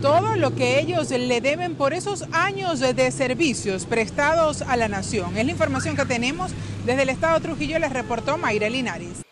todo 0.01 0.35
lo 0.35 0.57
que 0.57 0.81
ellos 0.81 1.11
le 1.11 1.41
deben 1.41 1.77
por 1.77 1.95
esos 1.95 2.25
años 2.33 2.81
de 2.81 3.11
servicios 3.13 3.87
prestados 3.87 4.63
a 4.63 4.77
la 4.77 4.89
nación. 4.89 5.37
Es 5.37 5.45
la 5.45 5.53
información 5.53 5.95
que 5.95 6.05
tenemos 6.05 6.51
desde 6.85 7.03
el 7.03 7.09
Estado 7.09 7.39
de 7.39 7.47
Trujillo, 7.47 7.79
les 7.79 7.93
reportó 7.93 8.37
Mayra 8.37 8.69
Linares. 8.69 9.23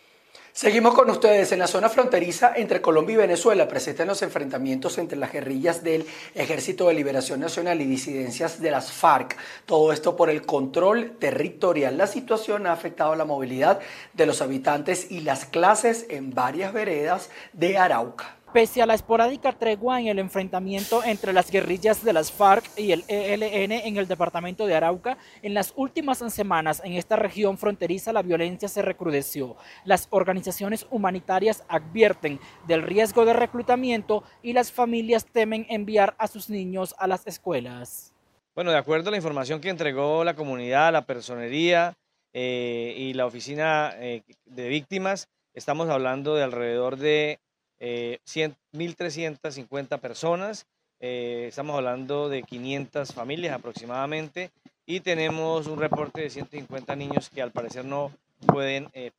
Seguimos 0.53 0.95
con 0.95 1.09
ustedes 1.09 1.53
en 1.53 1.59
la 1.59 1.67
zona 1.67 1.87
fronteriza 1.87 2.51
entre 2.57 2.81
Colombia 2.81 3.13
y 3.13 3.17
Venezuela. 3.17 3.69
Presentan 3.69 4.09
los 4.09 4.21
enfrentamientos 4.21 4.97
entre 4.97 5.17
las 5.17 5.31
guerrillas 5.31 5.81
del 5.81 6.05
Ejército 6.35 6.89
de 6.89 6.93
Liberación 6.93 7.39
Nacional 7.39 7.79
y 7.79 7.85
disidencias 7.85 8.59
de 8.59 8.69
las 8.69 8.91
FARC. 8.91 9.37
Todo 9.65 9.93
esto 9.93 10.17
por 10.17 10.29
el 10.29 10.45
control 10.45 11.15
territorial. 11.17 11.97
La 11.97 12.05
situación 12.05 12.67
ha 12.67 12.73
afectado 12.73 13.15
la 13.15 13.23
movilidad 13.23 13.79
de 14.11 14.25
los 14.25 14.41
habitantes 14.41 15.09
y 15.09 15.21
las 15.21 15.45
clases 15.45 16.05
en 16.09 16.33
varias 16.33 16.73
veredas 16.73 17.29
de 17.53 17.77
Arauca. 17.77 18.35
Pese 18.53 18.81
a 18.81 18.85
la 18.85 18.95
esporádica 18.95 19.53
tregua 19.53 20.01
en 20.01 20.07
el 20.07 20.19
enfrentamiento 20.19 21.05
entre 21.05 21.31
las 21.31 21.49
guerrillas 21.49 22.03
de 22.03 22.11
las 22.11 22.33
FARC 22.33 22.65
y 22.77 22.91
el 22.91 23.05
ELN 23.07 23.71
en 23.71 23.95
el 23.95 24.09
departamento 24.09 24.65
de 24.65 24.75
Arauca, 24.75 25.17
en 25.41 25.53
las 25.53 25.71
últimas 25.77 26.17
semanas 26.33 26.81
en 26.83 26.93
esta 26.93 27.15
región 27.15 27.57
fronteriza 27.57 28.11
la 28.11 28.21
violencia 28.21 28.67
se 28.67 28.81
recrudeció. 28.81 29.55
Las 29.85 30.09
organizaciones 30.09 30.85
humanitarias 30.91 31.63
advierten 31.69 32.41
del 32.67 32.81
riesgo 32.81 33.23
de 33.23 33.31
reclutamiento 33.31 34.25
y 34.43 34.51
las 34.51 34.69
familias 34.69 35.25
temen 35.25 35.65
enviar 35.69 36.13
a 36.17 36.27
sus 36.27 36.49
niños 36.49 36.93
a 36.97 37.07
las 37.07 37.25
escuelas. 37.27 38.13
Bueno, 38.53 38.71
de 38.71 38.77
acuerdo 38.77 39.07
a 39.07 39.11
la 39.11 39.17
información 39.17 39.61
que 39.61 39.69
entregó 39.69 40.25
la 40.25 40.35
comunidad, 40.35 40.91
la 40.91 41.05
personería 41.05 41.93
eh, 42.33 42.95
y 42.97 43.13
la 43.13 43.27
oficina 43.27 43.93
eh, 43.95 44.23
de 44.43 44.67
víctimas, 44.67 45.29
estamos 45.53 45.87
hablando 45.87 46.35
de 46.35 46.43
alrededor 46.43 46.97
de 46.97 47.39
1.350 47.81 49.95
eh, 49.95 49.97
personas, 49.97 50.67
eh, 50.99 51.47
estamos 51.49 51.75
hablando 51.75 52.29
de 52.29 52.43
500 52.43 53.11
familias 53.11 53.55
aproximadamente 53.55 54.51
y 54.85 54.99
tenemos 54.99 55.65
un 55.65 55.79
reporte 55.79 56.21
de 56.21 56.29
150 56.29 56.95
niños 56.95 57.31
que 57.31 57.41
al 57.41 57.51
parecer 57.51 57.85
no 57.85 58.11
pueden 58.45 58.87
eh, 58.93 59.11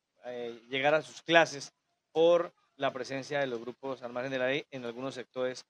llegar 0.69 0.93
a 0.93 1.01
sus 1.01 1.21
clases 1.21 1.73
por 2.13 2.53
la 2.77 2.93
presencia 2.93 3.41
de 3.41 3.47
los 3.47 3.59
grupos 3.59 4.01
armados 4.01 4.31
de 4.31 4.39
la 4.39 4.47
ley 4.47 4.63
en 4.71 4.85
algunos 4.85 5.15
sectores 5.15 5.65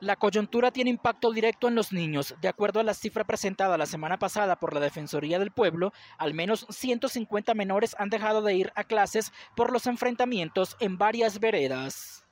la 0.00 0.14
coyuntura 0.14 0.70
tiene 0.70 0.90
impacto 0.90 1.32
directo 1.32 1.66
en 1.66 1.74
los 1.74 1.92
niños. 1.92 2.36
De 2.40 2.46
acuerdo 2.46 2.78
a 2.78 2.84
la 2.84 2.94
cifra 2.94 3.24
presentada 3.24 3.76
la 3.76 3.84
semana 3.84 4.16
pasada 4.16 4.54
por 4.54 4.72
la 4.72 4.78
Defensoría 4.78 5.40
del 5.40 5.50
Pueblo, 5.50 5.92
al 6.18 6.34
menos 6.34 6.66
150 6.70 7.52
menores 7.54 7.96
han 7.98 8.08
dejado 8.08 8.40
de 8.40 8.54
ir 8.54 8.72
a 8.76 8.84
clases 8.84 9.32
por 9.56 9.72
los 9.72 9.88
enfrentamientos 9.88 10.76
en 10.78 10.98
varias 10.98 11.40
veredas 11.40 12.27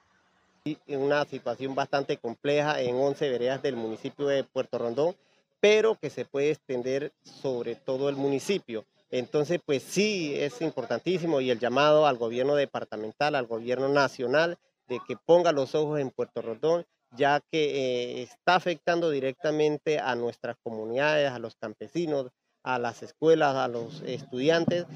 una 0.88 1.24
situación 1.24 1.74
bastante 1.74 2.16
compleja 2.16 2.81
en 2.81 2.96
11 2.96 3.31
veredas 3.31 3.62
del 3.62 3.76
municipio 3.76 4.26
de 4.26 4.44
Puerto 4.44 4.79
Rondón, 4.79 5.14
pero 5.61 5.96
que 5.96 6.11
se 6.11 6.24
puede 6.24 6.50
extender 6.50 7.12
sobre 7.22 7.76
todo 7.76 8.09
el 8.09 8.16
municipio. 8.16 8.85
Entonces, 9.11 9.61
pues 9.64 9.83
sí, 9.83 10.35
es 10.37 10.61
importantísimo 10.61 11.40
y 11.40 11.50
el 11.50 11.61
llamado 11.61 12.07
al 12.07 12.16
gobierno 12.16 12.55
departamental, 12.55 13.35
al 13.35 13.46
gobierno 13.46 13.88
nacional, 13.88 14.59
de 14.88 15.00
que 15.07 15.16
ponga 15.16 15.52
los 15.52 15.74
ojos 15.74 16.00
en 16.00 16.11
Puerto 16.11 16.42
Rondón, 16.42 16.85
ya 17.12 17.40
que 17.40 18.20
eh, 18.20 18.22
está 18.22 18.57
afectando 18.57 19.11
directamente 19.11 19.98
a 19.98 20.14
nuestras 20.14 20.57
comunidades, 20.62 21.31
a 21.31 21.38
los 21.38 21.57
campesinos, 21.57 22.31
a 22.62 22.79
las 22.79 23.02
escuelas, 23.02 23.55
a 23.57 23.68
los 23.68 24.02
estudiantes. 24.02 24.87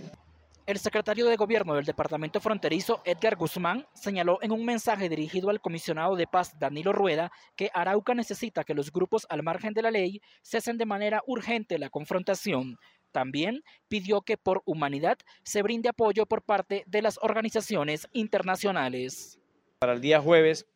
El 0.70 0.78
secretario 0.78 1.26
de 1.26 1.34
Gobierno 1.34 1.74
del 1.74 1.84
Departamento 1.84 2.40
Fronterizo, 2.40 3.02
Edgar 3.04 3.34
Guzmán, 3.34 3.88
señaló 3.92 4.38
en 4.40 4.52
un 4.52 4.64
mensaje 4.64 5.08
dirigido 5.08 5.50
al 5.50 5.60
comisionado 5.60 6.14
de 6.14 6.28
paz, 6.28 6.60
Danilo 6.60 6.92
Rueda, 6.92 7.32
que 7.56 7.72
Arauca 7.74 8.14
necesita 8.14 8.62
que 8.62 8.74
los 8.74 8.92
grupos 8.92 9.26
al 9.30 9.42
margen 9.42 9.74
de 9.74 9.82
la 9.82 9.90
ley 9.90 10.22
cesen 10.42 10.78
de 10.78 10.86
manera 10.86 11.24
urgente 11.26 11.76
la 11.76 11.90
confrontación. 11.90 12.78
También 13.10 13.64
pidió 13.88 14.20
que 14.20 14.36
por 14.36 14.62
humanidad 14.64 15.18
se 15.42 15.60
brinde 15.62 15.88
apoyo 15.88 16.24
por 16.24 16.42
parte 16.42 16.84
de 16.86 17.02
las 17.02 17.18
organizaciones 17.20 18.06
internacionales. 18.12 19.40
Para 19.80 19.94
el 19.94 20.00
día 20.00 20.20
jueves 20.20 20.68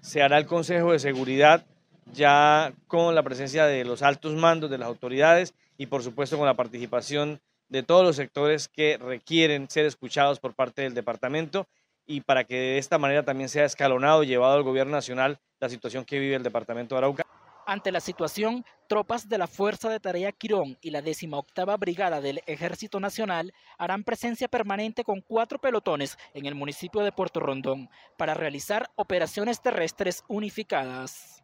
se 0.00 0.22
hará 0.22 0.38
el 0.38 0.46
Consejo 0.46 0.90
de 0.90 0.98
Seguridad 0.98 1.64
ya 2.12 2.74
con 2.88 3.14
la 3.14 3.22
presencia 3.22 3.64
de 3.66 3.84
los 3.84 4.02
altos 4.02 4.34
mandos 4.34 4.70
de 4.70 4.78
las 4.78 4.88
autoridades 4.88 5.54
y 5.78 5.86
por 5.86 6.02
supuesto 6.02 6.36
con 6.36 6.46
la 6.46 6.56
participación 6.56 7.40
de 7.68 7.82
todos 7.82 8.04
los 8.04 8.16
sectores 8.16 8.68
que 8.68 8.96
requieren 8.98 9.68
ser 9.68 9.86
escuchados 9.86 10.40
por 10.40 10.54
parte 10.54 10.82
del 10.82 10.94
departamento 10.94 11.66
y 12.06 12.20
para 12.20 12.44
que 12.44 12.54
de 12.54 12.78
esta 12.78 12.98
manera 12.98 13.24
también 13.24 13.48
sea 13.48 13.64
escalonado 13.64 14.22
y 14.22 14.28
llevado 14.28 14.54
al 14.54 14.62
gobierno 14.62 14.92
nacional 14.92 15.40
la 15.58 15.68
situación 15.68 16.04
que 16.04 16.18
vive 16.18 16.36
el 16.36 16.42
departamento 16.42 16.94
de 16.94 16.98
Arauca. 16.98 17.26
Ante 17.68 17.90
la 17.90 17.98
situación, 17.98 18.64
tropas 18.88 19.28
de 19.28 19.38
la 19.38 19.48
Fuerza 19.48 19.88
de 19.88 19.98
Tarea 19.98 20.30
Quirón 20.30 20.78
y 20.80 20.90
la 20.90 21.02
18 21.02 21.42
Brigada 21.78 22.20
del 22.20 22.40
Ejército 22.46 23.00
Nacional 23.00 23.52
harán 23.76 24.04
presencia 24.04 24.46
permanente 24.46 25.02
con 25.02 25.20
cuatro 25.20 25.58
pelotones 25.58 26.16
en 26.32 26.46
el 26.46 26.54
municipio 26.54 27.00
de 27.00 27.10
Puerto 27.10 27.40
Rondón 27.40 27.90
para 28.16 28.34
realizar 28.34 28.88
operaciones 28.94 29.60
terrestres 29.60 30.22
unificadas. 30.28 31.42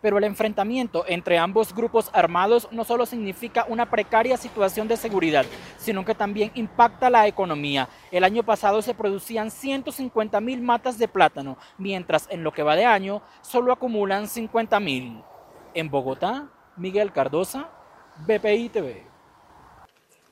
Pero 0.00 0.18
el 0.18 0.24
enfrentamiento 0.24 1.04
entre 1.08 1.38
ambos 1.38 1.74
grupos 1.74 2.10
armados 2.12 2.68
no 2.70 2.84
solo 2.84 3.04
significa 3.06 3.66
una 3.68 3.90
precaria 3.90 4.36
situación 4.36 4.86
de 4.86 4.96
seguridad, 4.96 5.44
sino 5.76 6.04
que 6.04 6.14
también 6.14 6.52
impacta 6.54 7.10
la 7.10 7.26
economía. 7.26 7.88
El 8.12 8.24
año 8.24 8.42
pasado 8.44 8.80
se 8.82 8.94
producían 8.94 9.50
150 9.50 10.40
mil 10.40 10.62
matas 10.62 10.98
de 10.98 11.08
plátano, 11.08 11.58
mientras 11.78 12.26
en 12.30 12.44
lo 12.44 12.52
que 12.52 12.62
va 12.62 12.76
de 12.76 12.84
año 12.84 13.22
solo 13.42 13.72
acumulan 13.72 14.28
50 14.28 14.78
mil. 14.80 15.22
En 15.74 15.90
Bogotá, 15.90 16.48
Miguel 16.76 17.12
Cardosa, 17.12 17.68
BPI 18.26 18.68
TV. 18.68 19.08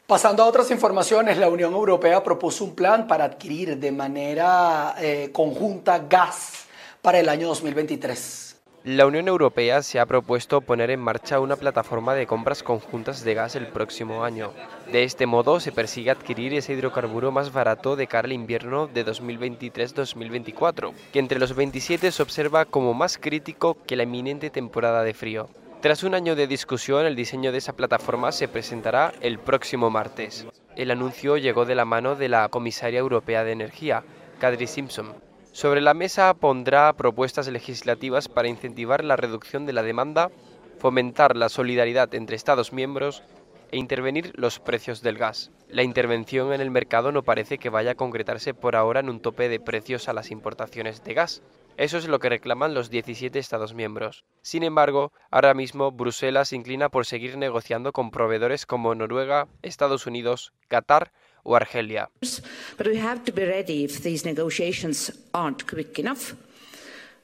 Pasando 0.07 0.45
a 0.45 0.47
otras 0.47 0.71
informaciones, 0.71 1.37
la 1.37 1.49
Unión 1.49 1.73
Europea 1.73 2.23
propuso 2.23 2.65
un 2.65 2.77
plan 2.77 3.09
para 3.09 3.25
adquirir 3.25 3.77
de 3.77 3.91
manera 3.91 4.95
eh, 5.01 5.31
conjunta 5.33 5.99
gas 5.99 6.67
para 7.03 7.19
el 7.19 7.29
año 7.29 7.49
2023. 7.49 8.46
La 8.87 9.05
Unión 9.05 9.27
Europea 9.27 9.83
se 9.83 9.99
ha 9.99 10.07
propuesto 10.07 10.61
poner 10.61 10.93
en 10.93 11.01
marcha 11.01 11.41
una 11.41 11.57
plataforma 11.57 12.15
de 12.15 12.29
compras 12.29 12.63
conjuntas 12.63 13.25
de 13.25 13.35
gas 13.35 13.57
el 13.57 13.67
próximo 13.67 14.23
año. 14.23 14.53
De 14.93 15.03
este 15.03 15.27
modo 15.27 15.59
se 15.59 15.73
persigue 15.73 16.13
adquirir 16.13 16.55
ese 16.55 16.73
hidrocarburo 16.73 17.33
más 17.33 17.53
barato 17.53 17.97
de 17.97 18.07
cara 18.07 18.27
al 18.27 18.33
invierno 18.33 18.87
de 18.87 19.05
2023-2024, 19.05 20.93
que 21.13 21.19
entre 21.19 21.41
los 21.41 21.57
27 21.57 22.13
se 22.13 22.23
observa 22.23 22.65
como 22.65 22.95
más 22.95 23.19
crítico 23.19 23.77
que 23.89 23.97
la 23.97 24.05
inminente 24.05 24.51
temporada 24.51 25.03
de 25.03 25.15
frío. 25.15 25.49
Tras 25.81 26.05
un 26.05 26.15
año 26.15 26.37
de 26.37 26.47
discusión, 26.47 27.07
el 27.07 27.17
diseño 27.17 27.51
de 27.51 27.59
esa 27.59 27.73
plataforma 27.73 28.31
se 28.31 28.47
presentará 28.47 29.13
el 29.21 29.41
próximo 29.41 29.91
martes. 29.91 30.47
El 30.77 30.93
anuncio 30.93 31.39
llegó 31.39 31.65
de 31.65 31.75
la 31.75 31.85
mano 31.85 32.15
de 32.15 32.29
la 32.29 32.49
comisaria 32.51 33.01
europea 33.01 33.43
de 33.43 33.51
Energía, 33.51 34.05
Kadri 34.39 34.69
Simpson, 34.69 35.13
sobre 35.57 35.81
la 35.81 35.95
mesa 35.95 36.35
pondrá 36.35 36.93
propuestas 36.93 37.49
legislativas 37.49 38.29
para 38.29 38.49
incentivar 38.49 39.03
la 39.03 39.17
reducción 39.17 39.65
de 39.65 39.73
la 39.73 39.83
demanda, 39.83 40.31
fomentar 40.79 41.35
la 41.35 41.49
solidaridad 41.49 42.15
entre 42.15 42.37
Estados 42.37 42.75
miembros 42.75 43.23
e 43.73 43.79
intervenir 43.79 44.33
los 44.35 44.59
precios 44.59 45.01
del 45.01 45.17
gas. 45.17 45.51
La 45.71 45.83
intervención 45.83 46.53
en 46.53 46.61
el 46.61 46.71
mercado 46.71 47.11
no 47.11 47.23
parece 47.23 47.57
que 47.57 47.71
vaya 47.71 47.93
a 47.93 47.95
concretarse 47.95 48.53
por 48.53 48.77
ahora 48.77 49.01
en 49.01 49.09
un 49.09 49.21
tope 49.21 49.49
de 49.49 49.59
precios 49.59 50.11
a 50.11 50.13
las 50.13 50.31
importaciones 50.31 51.03
de 51.05 51.15
gas. 51.15 51.43
Eso 51.79 51.97
es 51.97 52.07
lo 52.07 52.19
que 52.19 52.29
reclaman 52.29 52.75
los 52.75 52.91
17 52.91 53.39
Estados 53.39 53.73
miembros. 53.73 54.27
Sin 54.43 54.63
embargo, 54.63 55.11
ahora 55.31 55.55
mismo 55.55 55.91
Bruselas 55.91 56.51
se 56.51 56.57
inclina 56.57 56.91
por 56.91 57.07
seguir 57.07 57.39
negociando 57.39 57.93
con 57.93 58.11
proveedores 58.11 58.67
como 58.67 58.95
Noruega, 58.95 59.49
Estados 59.63 60.07
Unidos, 60.07 60.53
Qatar 60.69 61.13
o 61.47 61.55
Argelia. 61.55 62.11
But 62.77 62.89
we 62.89 62.99
have 62.99 63.23
to 63.25 63.33
be 63.33 63.47
ready 63.47 63.85
if 63.85 64.03
these 64.03 64.25
negotiations 64.27 65.13
aren't 65.33 65.65
quick 65.65 65.99
enough. 65.99 66.35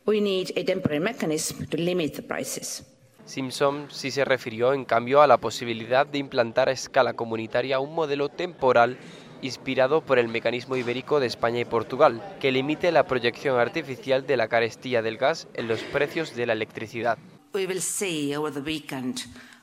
We 0.07 0.21
need 0.21 0.53
a 0.57 0.65
temporary 0.65 1.01
mechanism 1.01 1.67
to 1.67 1.77
limit 1.77 2.15
the 2.15 2.23
prices. 2.23 2.85
Simpson 3.25 3.89
sí 3.91 4.11
se 4.11 4.25
refirió, 4.25 4.75
en 4.75 4.85
cambio, 4.85 5.23
a 5.23 5.27
la 5.27 5.39
posibilidad 5.39 6.07
de 6.07 6.19
implantar 6.19 6.69
a 6.69 6.73
escala 6.73 7.15
comunitaria 7.15 7.79
un 7.79 7.95
modelo 7.95 8.29
temporal 8.29 8.99
inspirado 9.43 10.03
por 10.03 10.19
el 10.19 10.29
mecanismo 10.29 10.77
ibérico 10.77 11.21
de 11.21 11.27
España 11.27 11.61
y 11.61 11.65
Portugal, 11.65 12.23
que 12.41 12.53
limite 12.53 12.93
la 12.93 13.07
proyección 13.07 13.59
artificial 13.59 14.27
de 14.27 14.37
la 14.37 14.49
carestía 14.49 15.03
del 15.03 15.19
gas 15.19 15.49
en 15.55 15.69
los 15.69 15.83
precios 15.83 16.35
de 16.35 16.47
la 16.47 16.53
electricidad. 16.53 17.19
We 17.55 17.67
will 17.67 17.83
see 17.83 18.35
over 18.35 18.53
the 18.53 18.61
weekend 18.61 19.21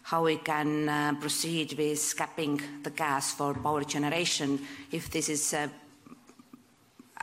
how 0.10 0.24
we 0.24 0.38
can 0.38 0.90
uh, 0.90 1.14
proceed 1.20 1.74
with 1.78 2.16
capping 2.18 2.60
the 2.82 2.90
gas 2.90 3.34
for 3.34 3.54
power 3.54 3.84
generation 3.84 4.60
if 4.92 5.10
this 5.12 5.30
is 5.30 5.54
uh, 5.54 5.68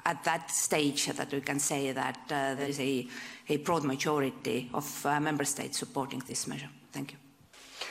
at 0.05 0.23
that 0.23 0.51
stage 0.51 1.07
that 1.07 1.33
we 1.33 1.41
can 1.41 1.59
say 1.59 1.93
that 1.93 2.19
uh, 2.31 2.55
there 2.55 2.69
is 2.69 2.79
a, 2.79 3.07
a 3.49 3.57
broad 3.59 3.83
majority 3.83 4.71
of 4.73 5.05
uh, 5.05 5.19
member 5.19 5.45
states 5.45 5.79
supporting 5.79 6.23
this 6.29 6.47
measure. 6.47 6.71
Thank 6.93 7.13
you. 7.13 7.19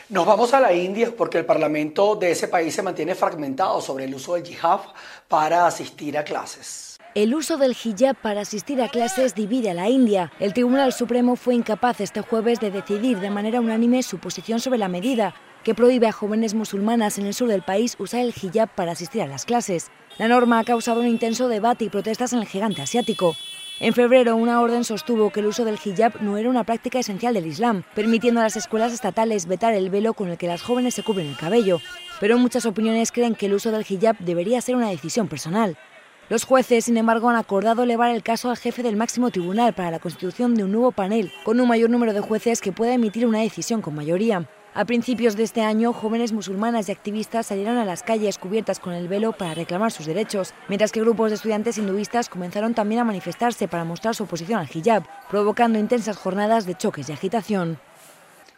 Nos 0.09 0.25
vamos 0.25 0.53
a 0.53 0.59
la 0.59 0.71
India 0.71 1.11
porque 1.15 1.39
el 1.39 1.45
parlamento 1.45 2.15
de 2.15 2.31
ese 2.31 2.47
país 2.47 2.73
se 2.73 2.81
mantiene 2.81 3.15
fragmentado 3.15 3.81
sobre 3.81 4.05
el 4.05 4.13
uso 4.13 4.35
del 4.35 4.45
jihad 4.45 4.81
para 5.27 5.65
asistir 5.65 6.17
a 6.17 6.23
clases. 6.23 6.94
El 7.15 7.33
uso 7.33 7.55
del 7.55 7.77
hijab 7.81 8.17
para 8.17 8.41
asistir 8.41 8.81
a 8.81 8.89
clases 8.89 9.35
divide 9.35 9.69
a 9.69 9.73
la 9.73 9.87
India. 9.87 10.33
El 10.37 10.53
Tribunal 10.53 10.91
Supremo 10.91 11.37
fue 11.37 11.55
incapaz 11.55 12.01
este 12.01 12.19
jueves 12.19 12.59
de 12.59 12.71
decidir 12.71 13.19
de 13.21 13.29
manera 13.29 13.61
unánime 13.61 14.03
su 14.03 14.17
posición 14.17 14.59
sobre 14.59 14.79
la 14.79 14.89
medida 14.89 15.33
que 15.63 15.73
prohíbe 15.73 16.07
a 16.07 16.11
jóvenes 16.11 16.53
musulmanas 16.53 17.17
en 17.17 17.25
el 17.25 17.33
sur 17.33 17.47
del 17.47 17.61
país 17.61 17.95
usar 17.99 18.19
el 18.19 18.33
hijab 18.35 18.67
para 18.75 18.91
asistir 18.91 19.21
a 19.21 19.27
las 19.27 19.45
clases. 19.45 19.91
La 20.17 20.27
norma 20.27 20.59
ha 20.59 20.65
causado 20.65 20.99
un 20.99 21.07
intenso 21.07 21.47
debate 21.47 21.85
y 21.85 21.89
protestas 21.89 22.33
en 22.33 22.39
el 22.39 22.47
gigante 22.47 22.81
asiático. 22.81 23.33
En 23.79 23.93
febrero, 23.93 24.35
una 24.35 24.59
orden 24.59 24.83
sostuvo 24.83 25.29
que 25.29 25.39
el 25.39 25.45
uso 25.45 25.63
del 25.63 25.79
hijab 25.81 26.21
no 26.21 26.37
era 26.37 26.49
una 26.49 26.65
práctica 26.65 26.99
esencial 26.99 27.33
del 27.33 27.47
Islam, 27.47 27.83
permitiendo 27.95 28.41
a 28.41 28.43
las 28.43 28.57
escuelas 28.57 28.91
estatales 28.91 29.45
vetar 29.45 29.73
el 29.73 29.89
velo 29.89 30.15
con 30.15 30.27
el 30.27 30.37
que 30.37 30.47
las 30.47 30.61
jóvenes 30.61 30.95
se 30.95 31.03
cubren 31.03 31.27
el 31.27 31.37
cabello. 31.37 31.79
Pero 32.19 32.37
muchas 32.37 32.65
opiniones 32.65 33.13
creen 33.13 33.35
que 33.35 33.45
el 33.45 33.53
uso 33.53 33.71
del 33.71 33.85
hijab 33.87 34.17
debería 34.19 34.59
ser 34.59 34.75
una 34.75 34.89
decisión 34.89 35.29
personal. 35.29 35.77
Los 36.27 36.43
jueces, 36.43 36.85
sin 36.85 36.97
embargo, 36.97 37.29
han 37.29 37.35
acordado 37.35 37.83
elevar 37.83 38.09
el 38.09 38.23
caso 38.23 38.49
al 38.49 38.57
jefe 38.57 38.81
del 38.81 38.95
máximo 38.95 39.29
tribunal 39.29 39.73
para 39.73 39.91
la 39.91 39.99
constitución 39.99 40.55
de 40.55 40.63
un 40.63 40.71
nuevo 40.71 40.91
panel, 40.91 41.31
con 41.43 41.59
un 41.59 41.67
mayor 41.67 41.91
número 41.91 42.13
de 42.13 42.19
jueces 42.19 42.61
que 42.61 42.71
pueda 42.71 42.95
emitir 42.95 43.27
una 43.27 43.41
decisión 43.41 43.83
con 43.83 43.93
mayoría. 43.93 44.49
A 44.73 44.85
principios 44.85 45.35
de 45.35 45.43
este 45.43 45.61
año, 45.61 45.93
jóvenes 45.93 46.33
musulmanas 46.33 46.89
y 46.89 46.91
activistas 46.91 47.45
salieron 47.45 47.77
a 47.77 47.85
las 47.85 48.01
calles 48.01 48.39
cubiertas 48.39 48.79
con 48.79 48.93
el 48.93 49.07
velo 49.07 49.33
para 49.33 49.53
reclamar 49.53 49.91
sus 49.91 50.07
derechos, 50.07 50.55
mientras 50.67 50.91
que 50.91 50.99
grupos 50.99 51.29
de 51.29 51.35
estudiantes 51.35 51.77
hinduistas 51.77 52.27
comenzaron 52.27 52.73
también 52.73 53.01
a 53.01 53.05
manifestarse 53.05 53.67
para 53.67 53.83
mostrar 53.83 54.15
su 54.15 54.23
oposición 54.23 54.59
al 54.59 54.69
hijab, 54.73 55.03
provocando 55.29 55.77
intensas 55.77 56.17
jornadas 56.17 56.65
de 56.65 56.73
choques 56.73 57.07
y 57.07 57.13
agitación. 57.13 57.77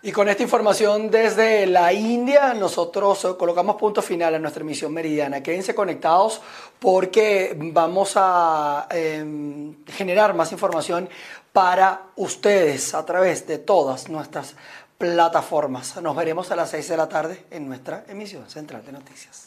Y 0.03 0.11
con 0.11 0.29
esta 0.29 0.43
información 0.43 1.09
desde 1.09 1.65
la 1.65 1.91
India, 1.91 2.53
nosotros 2.53 3.35
colocamos 3.37 3.77
punto 3.77 4.03
final 4.03 4.35
a 4.35 4.39
nuestra 4.39 4.61
emisión 4.61 4.93
meridiana. 4.93 5.41
Quédense 5.41 5.73
conectados 5.73 6.39
porque 6.79 7.57
vamos 7.57 8.13
a 8.15 8.87
em, 8.91 9.83
generar 9.87 10.35
más 10.35 10.51
información 10.51 11.09
para 11.51 12.03
ustedes 12.15 12.93
a 12.93 13.03
través 13.05 13.47
de 13.47 13.57
todas 13.57 14.07
nuestras 14.07 14.55
plataformas. 14.99 15.99
Nos 16.01 16.15
veremos 16.15 16.51
a 16.51 16.55
las 16.55 16.69
6 16.69 16.89
de 16.89 16.97
la 16.97 17.09
tarde 17.09 17.45
en 17.49 17.67
nuestra 17.67 18.05
emisión 18.07 18.47
central 18.47 18.85
de 18.85 18.91
noticias. 18.91 19.46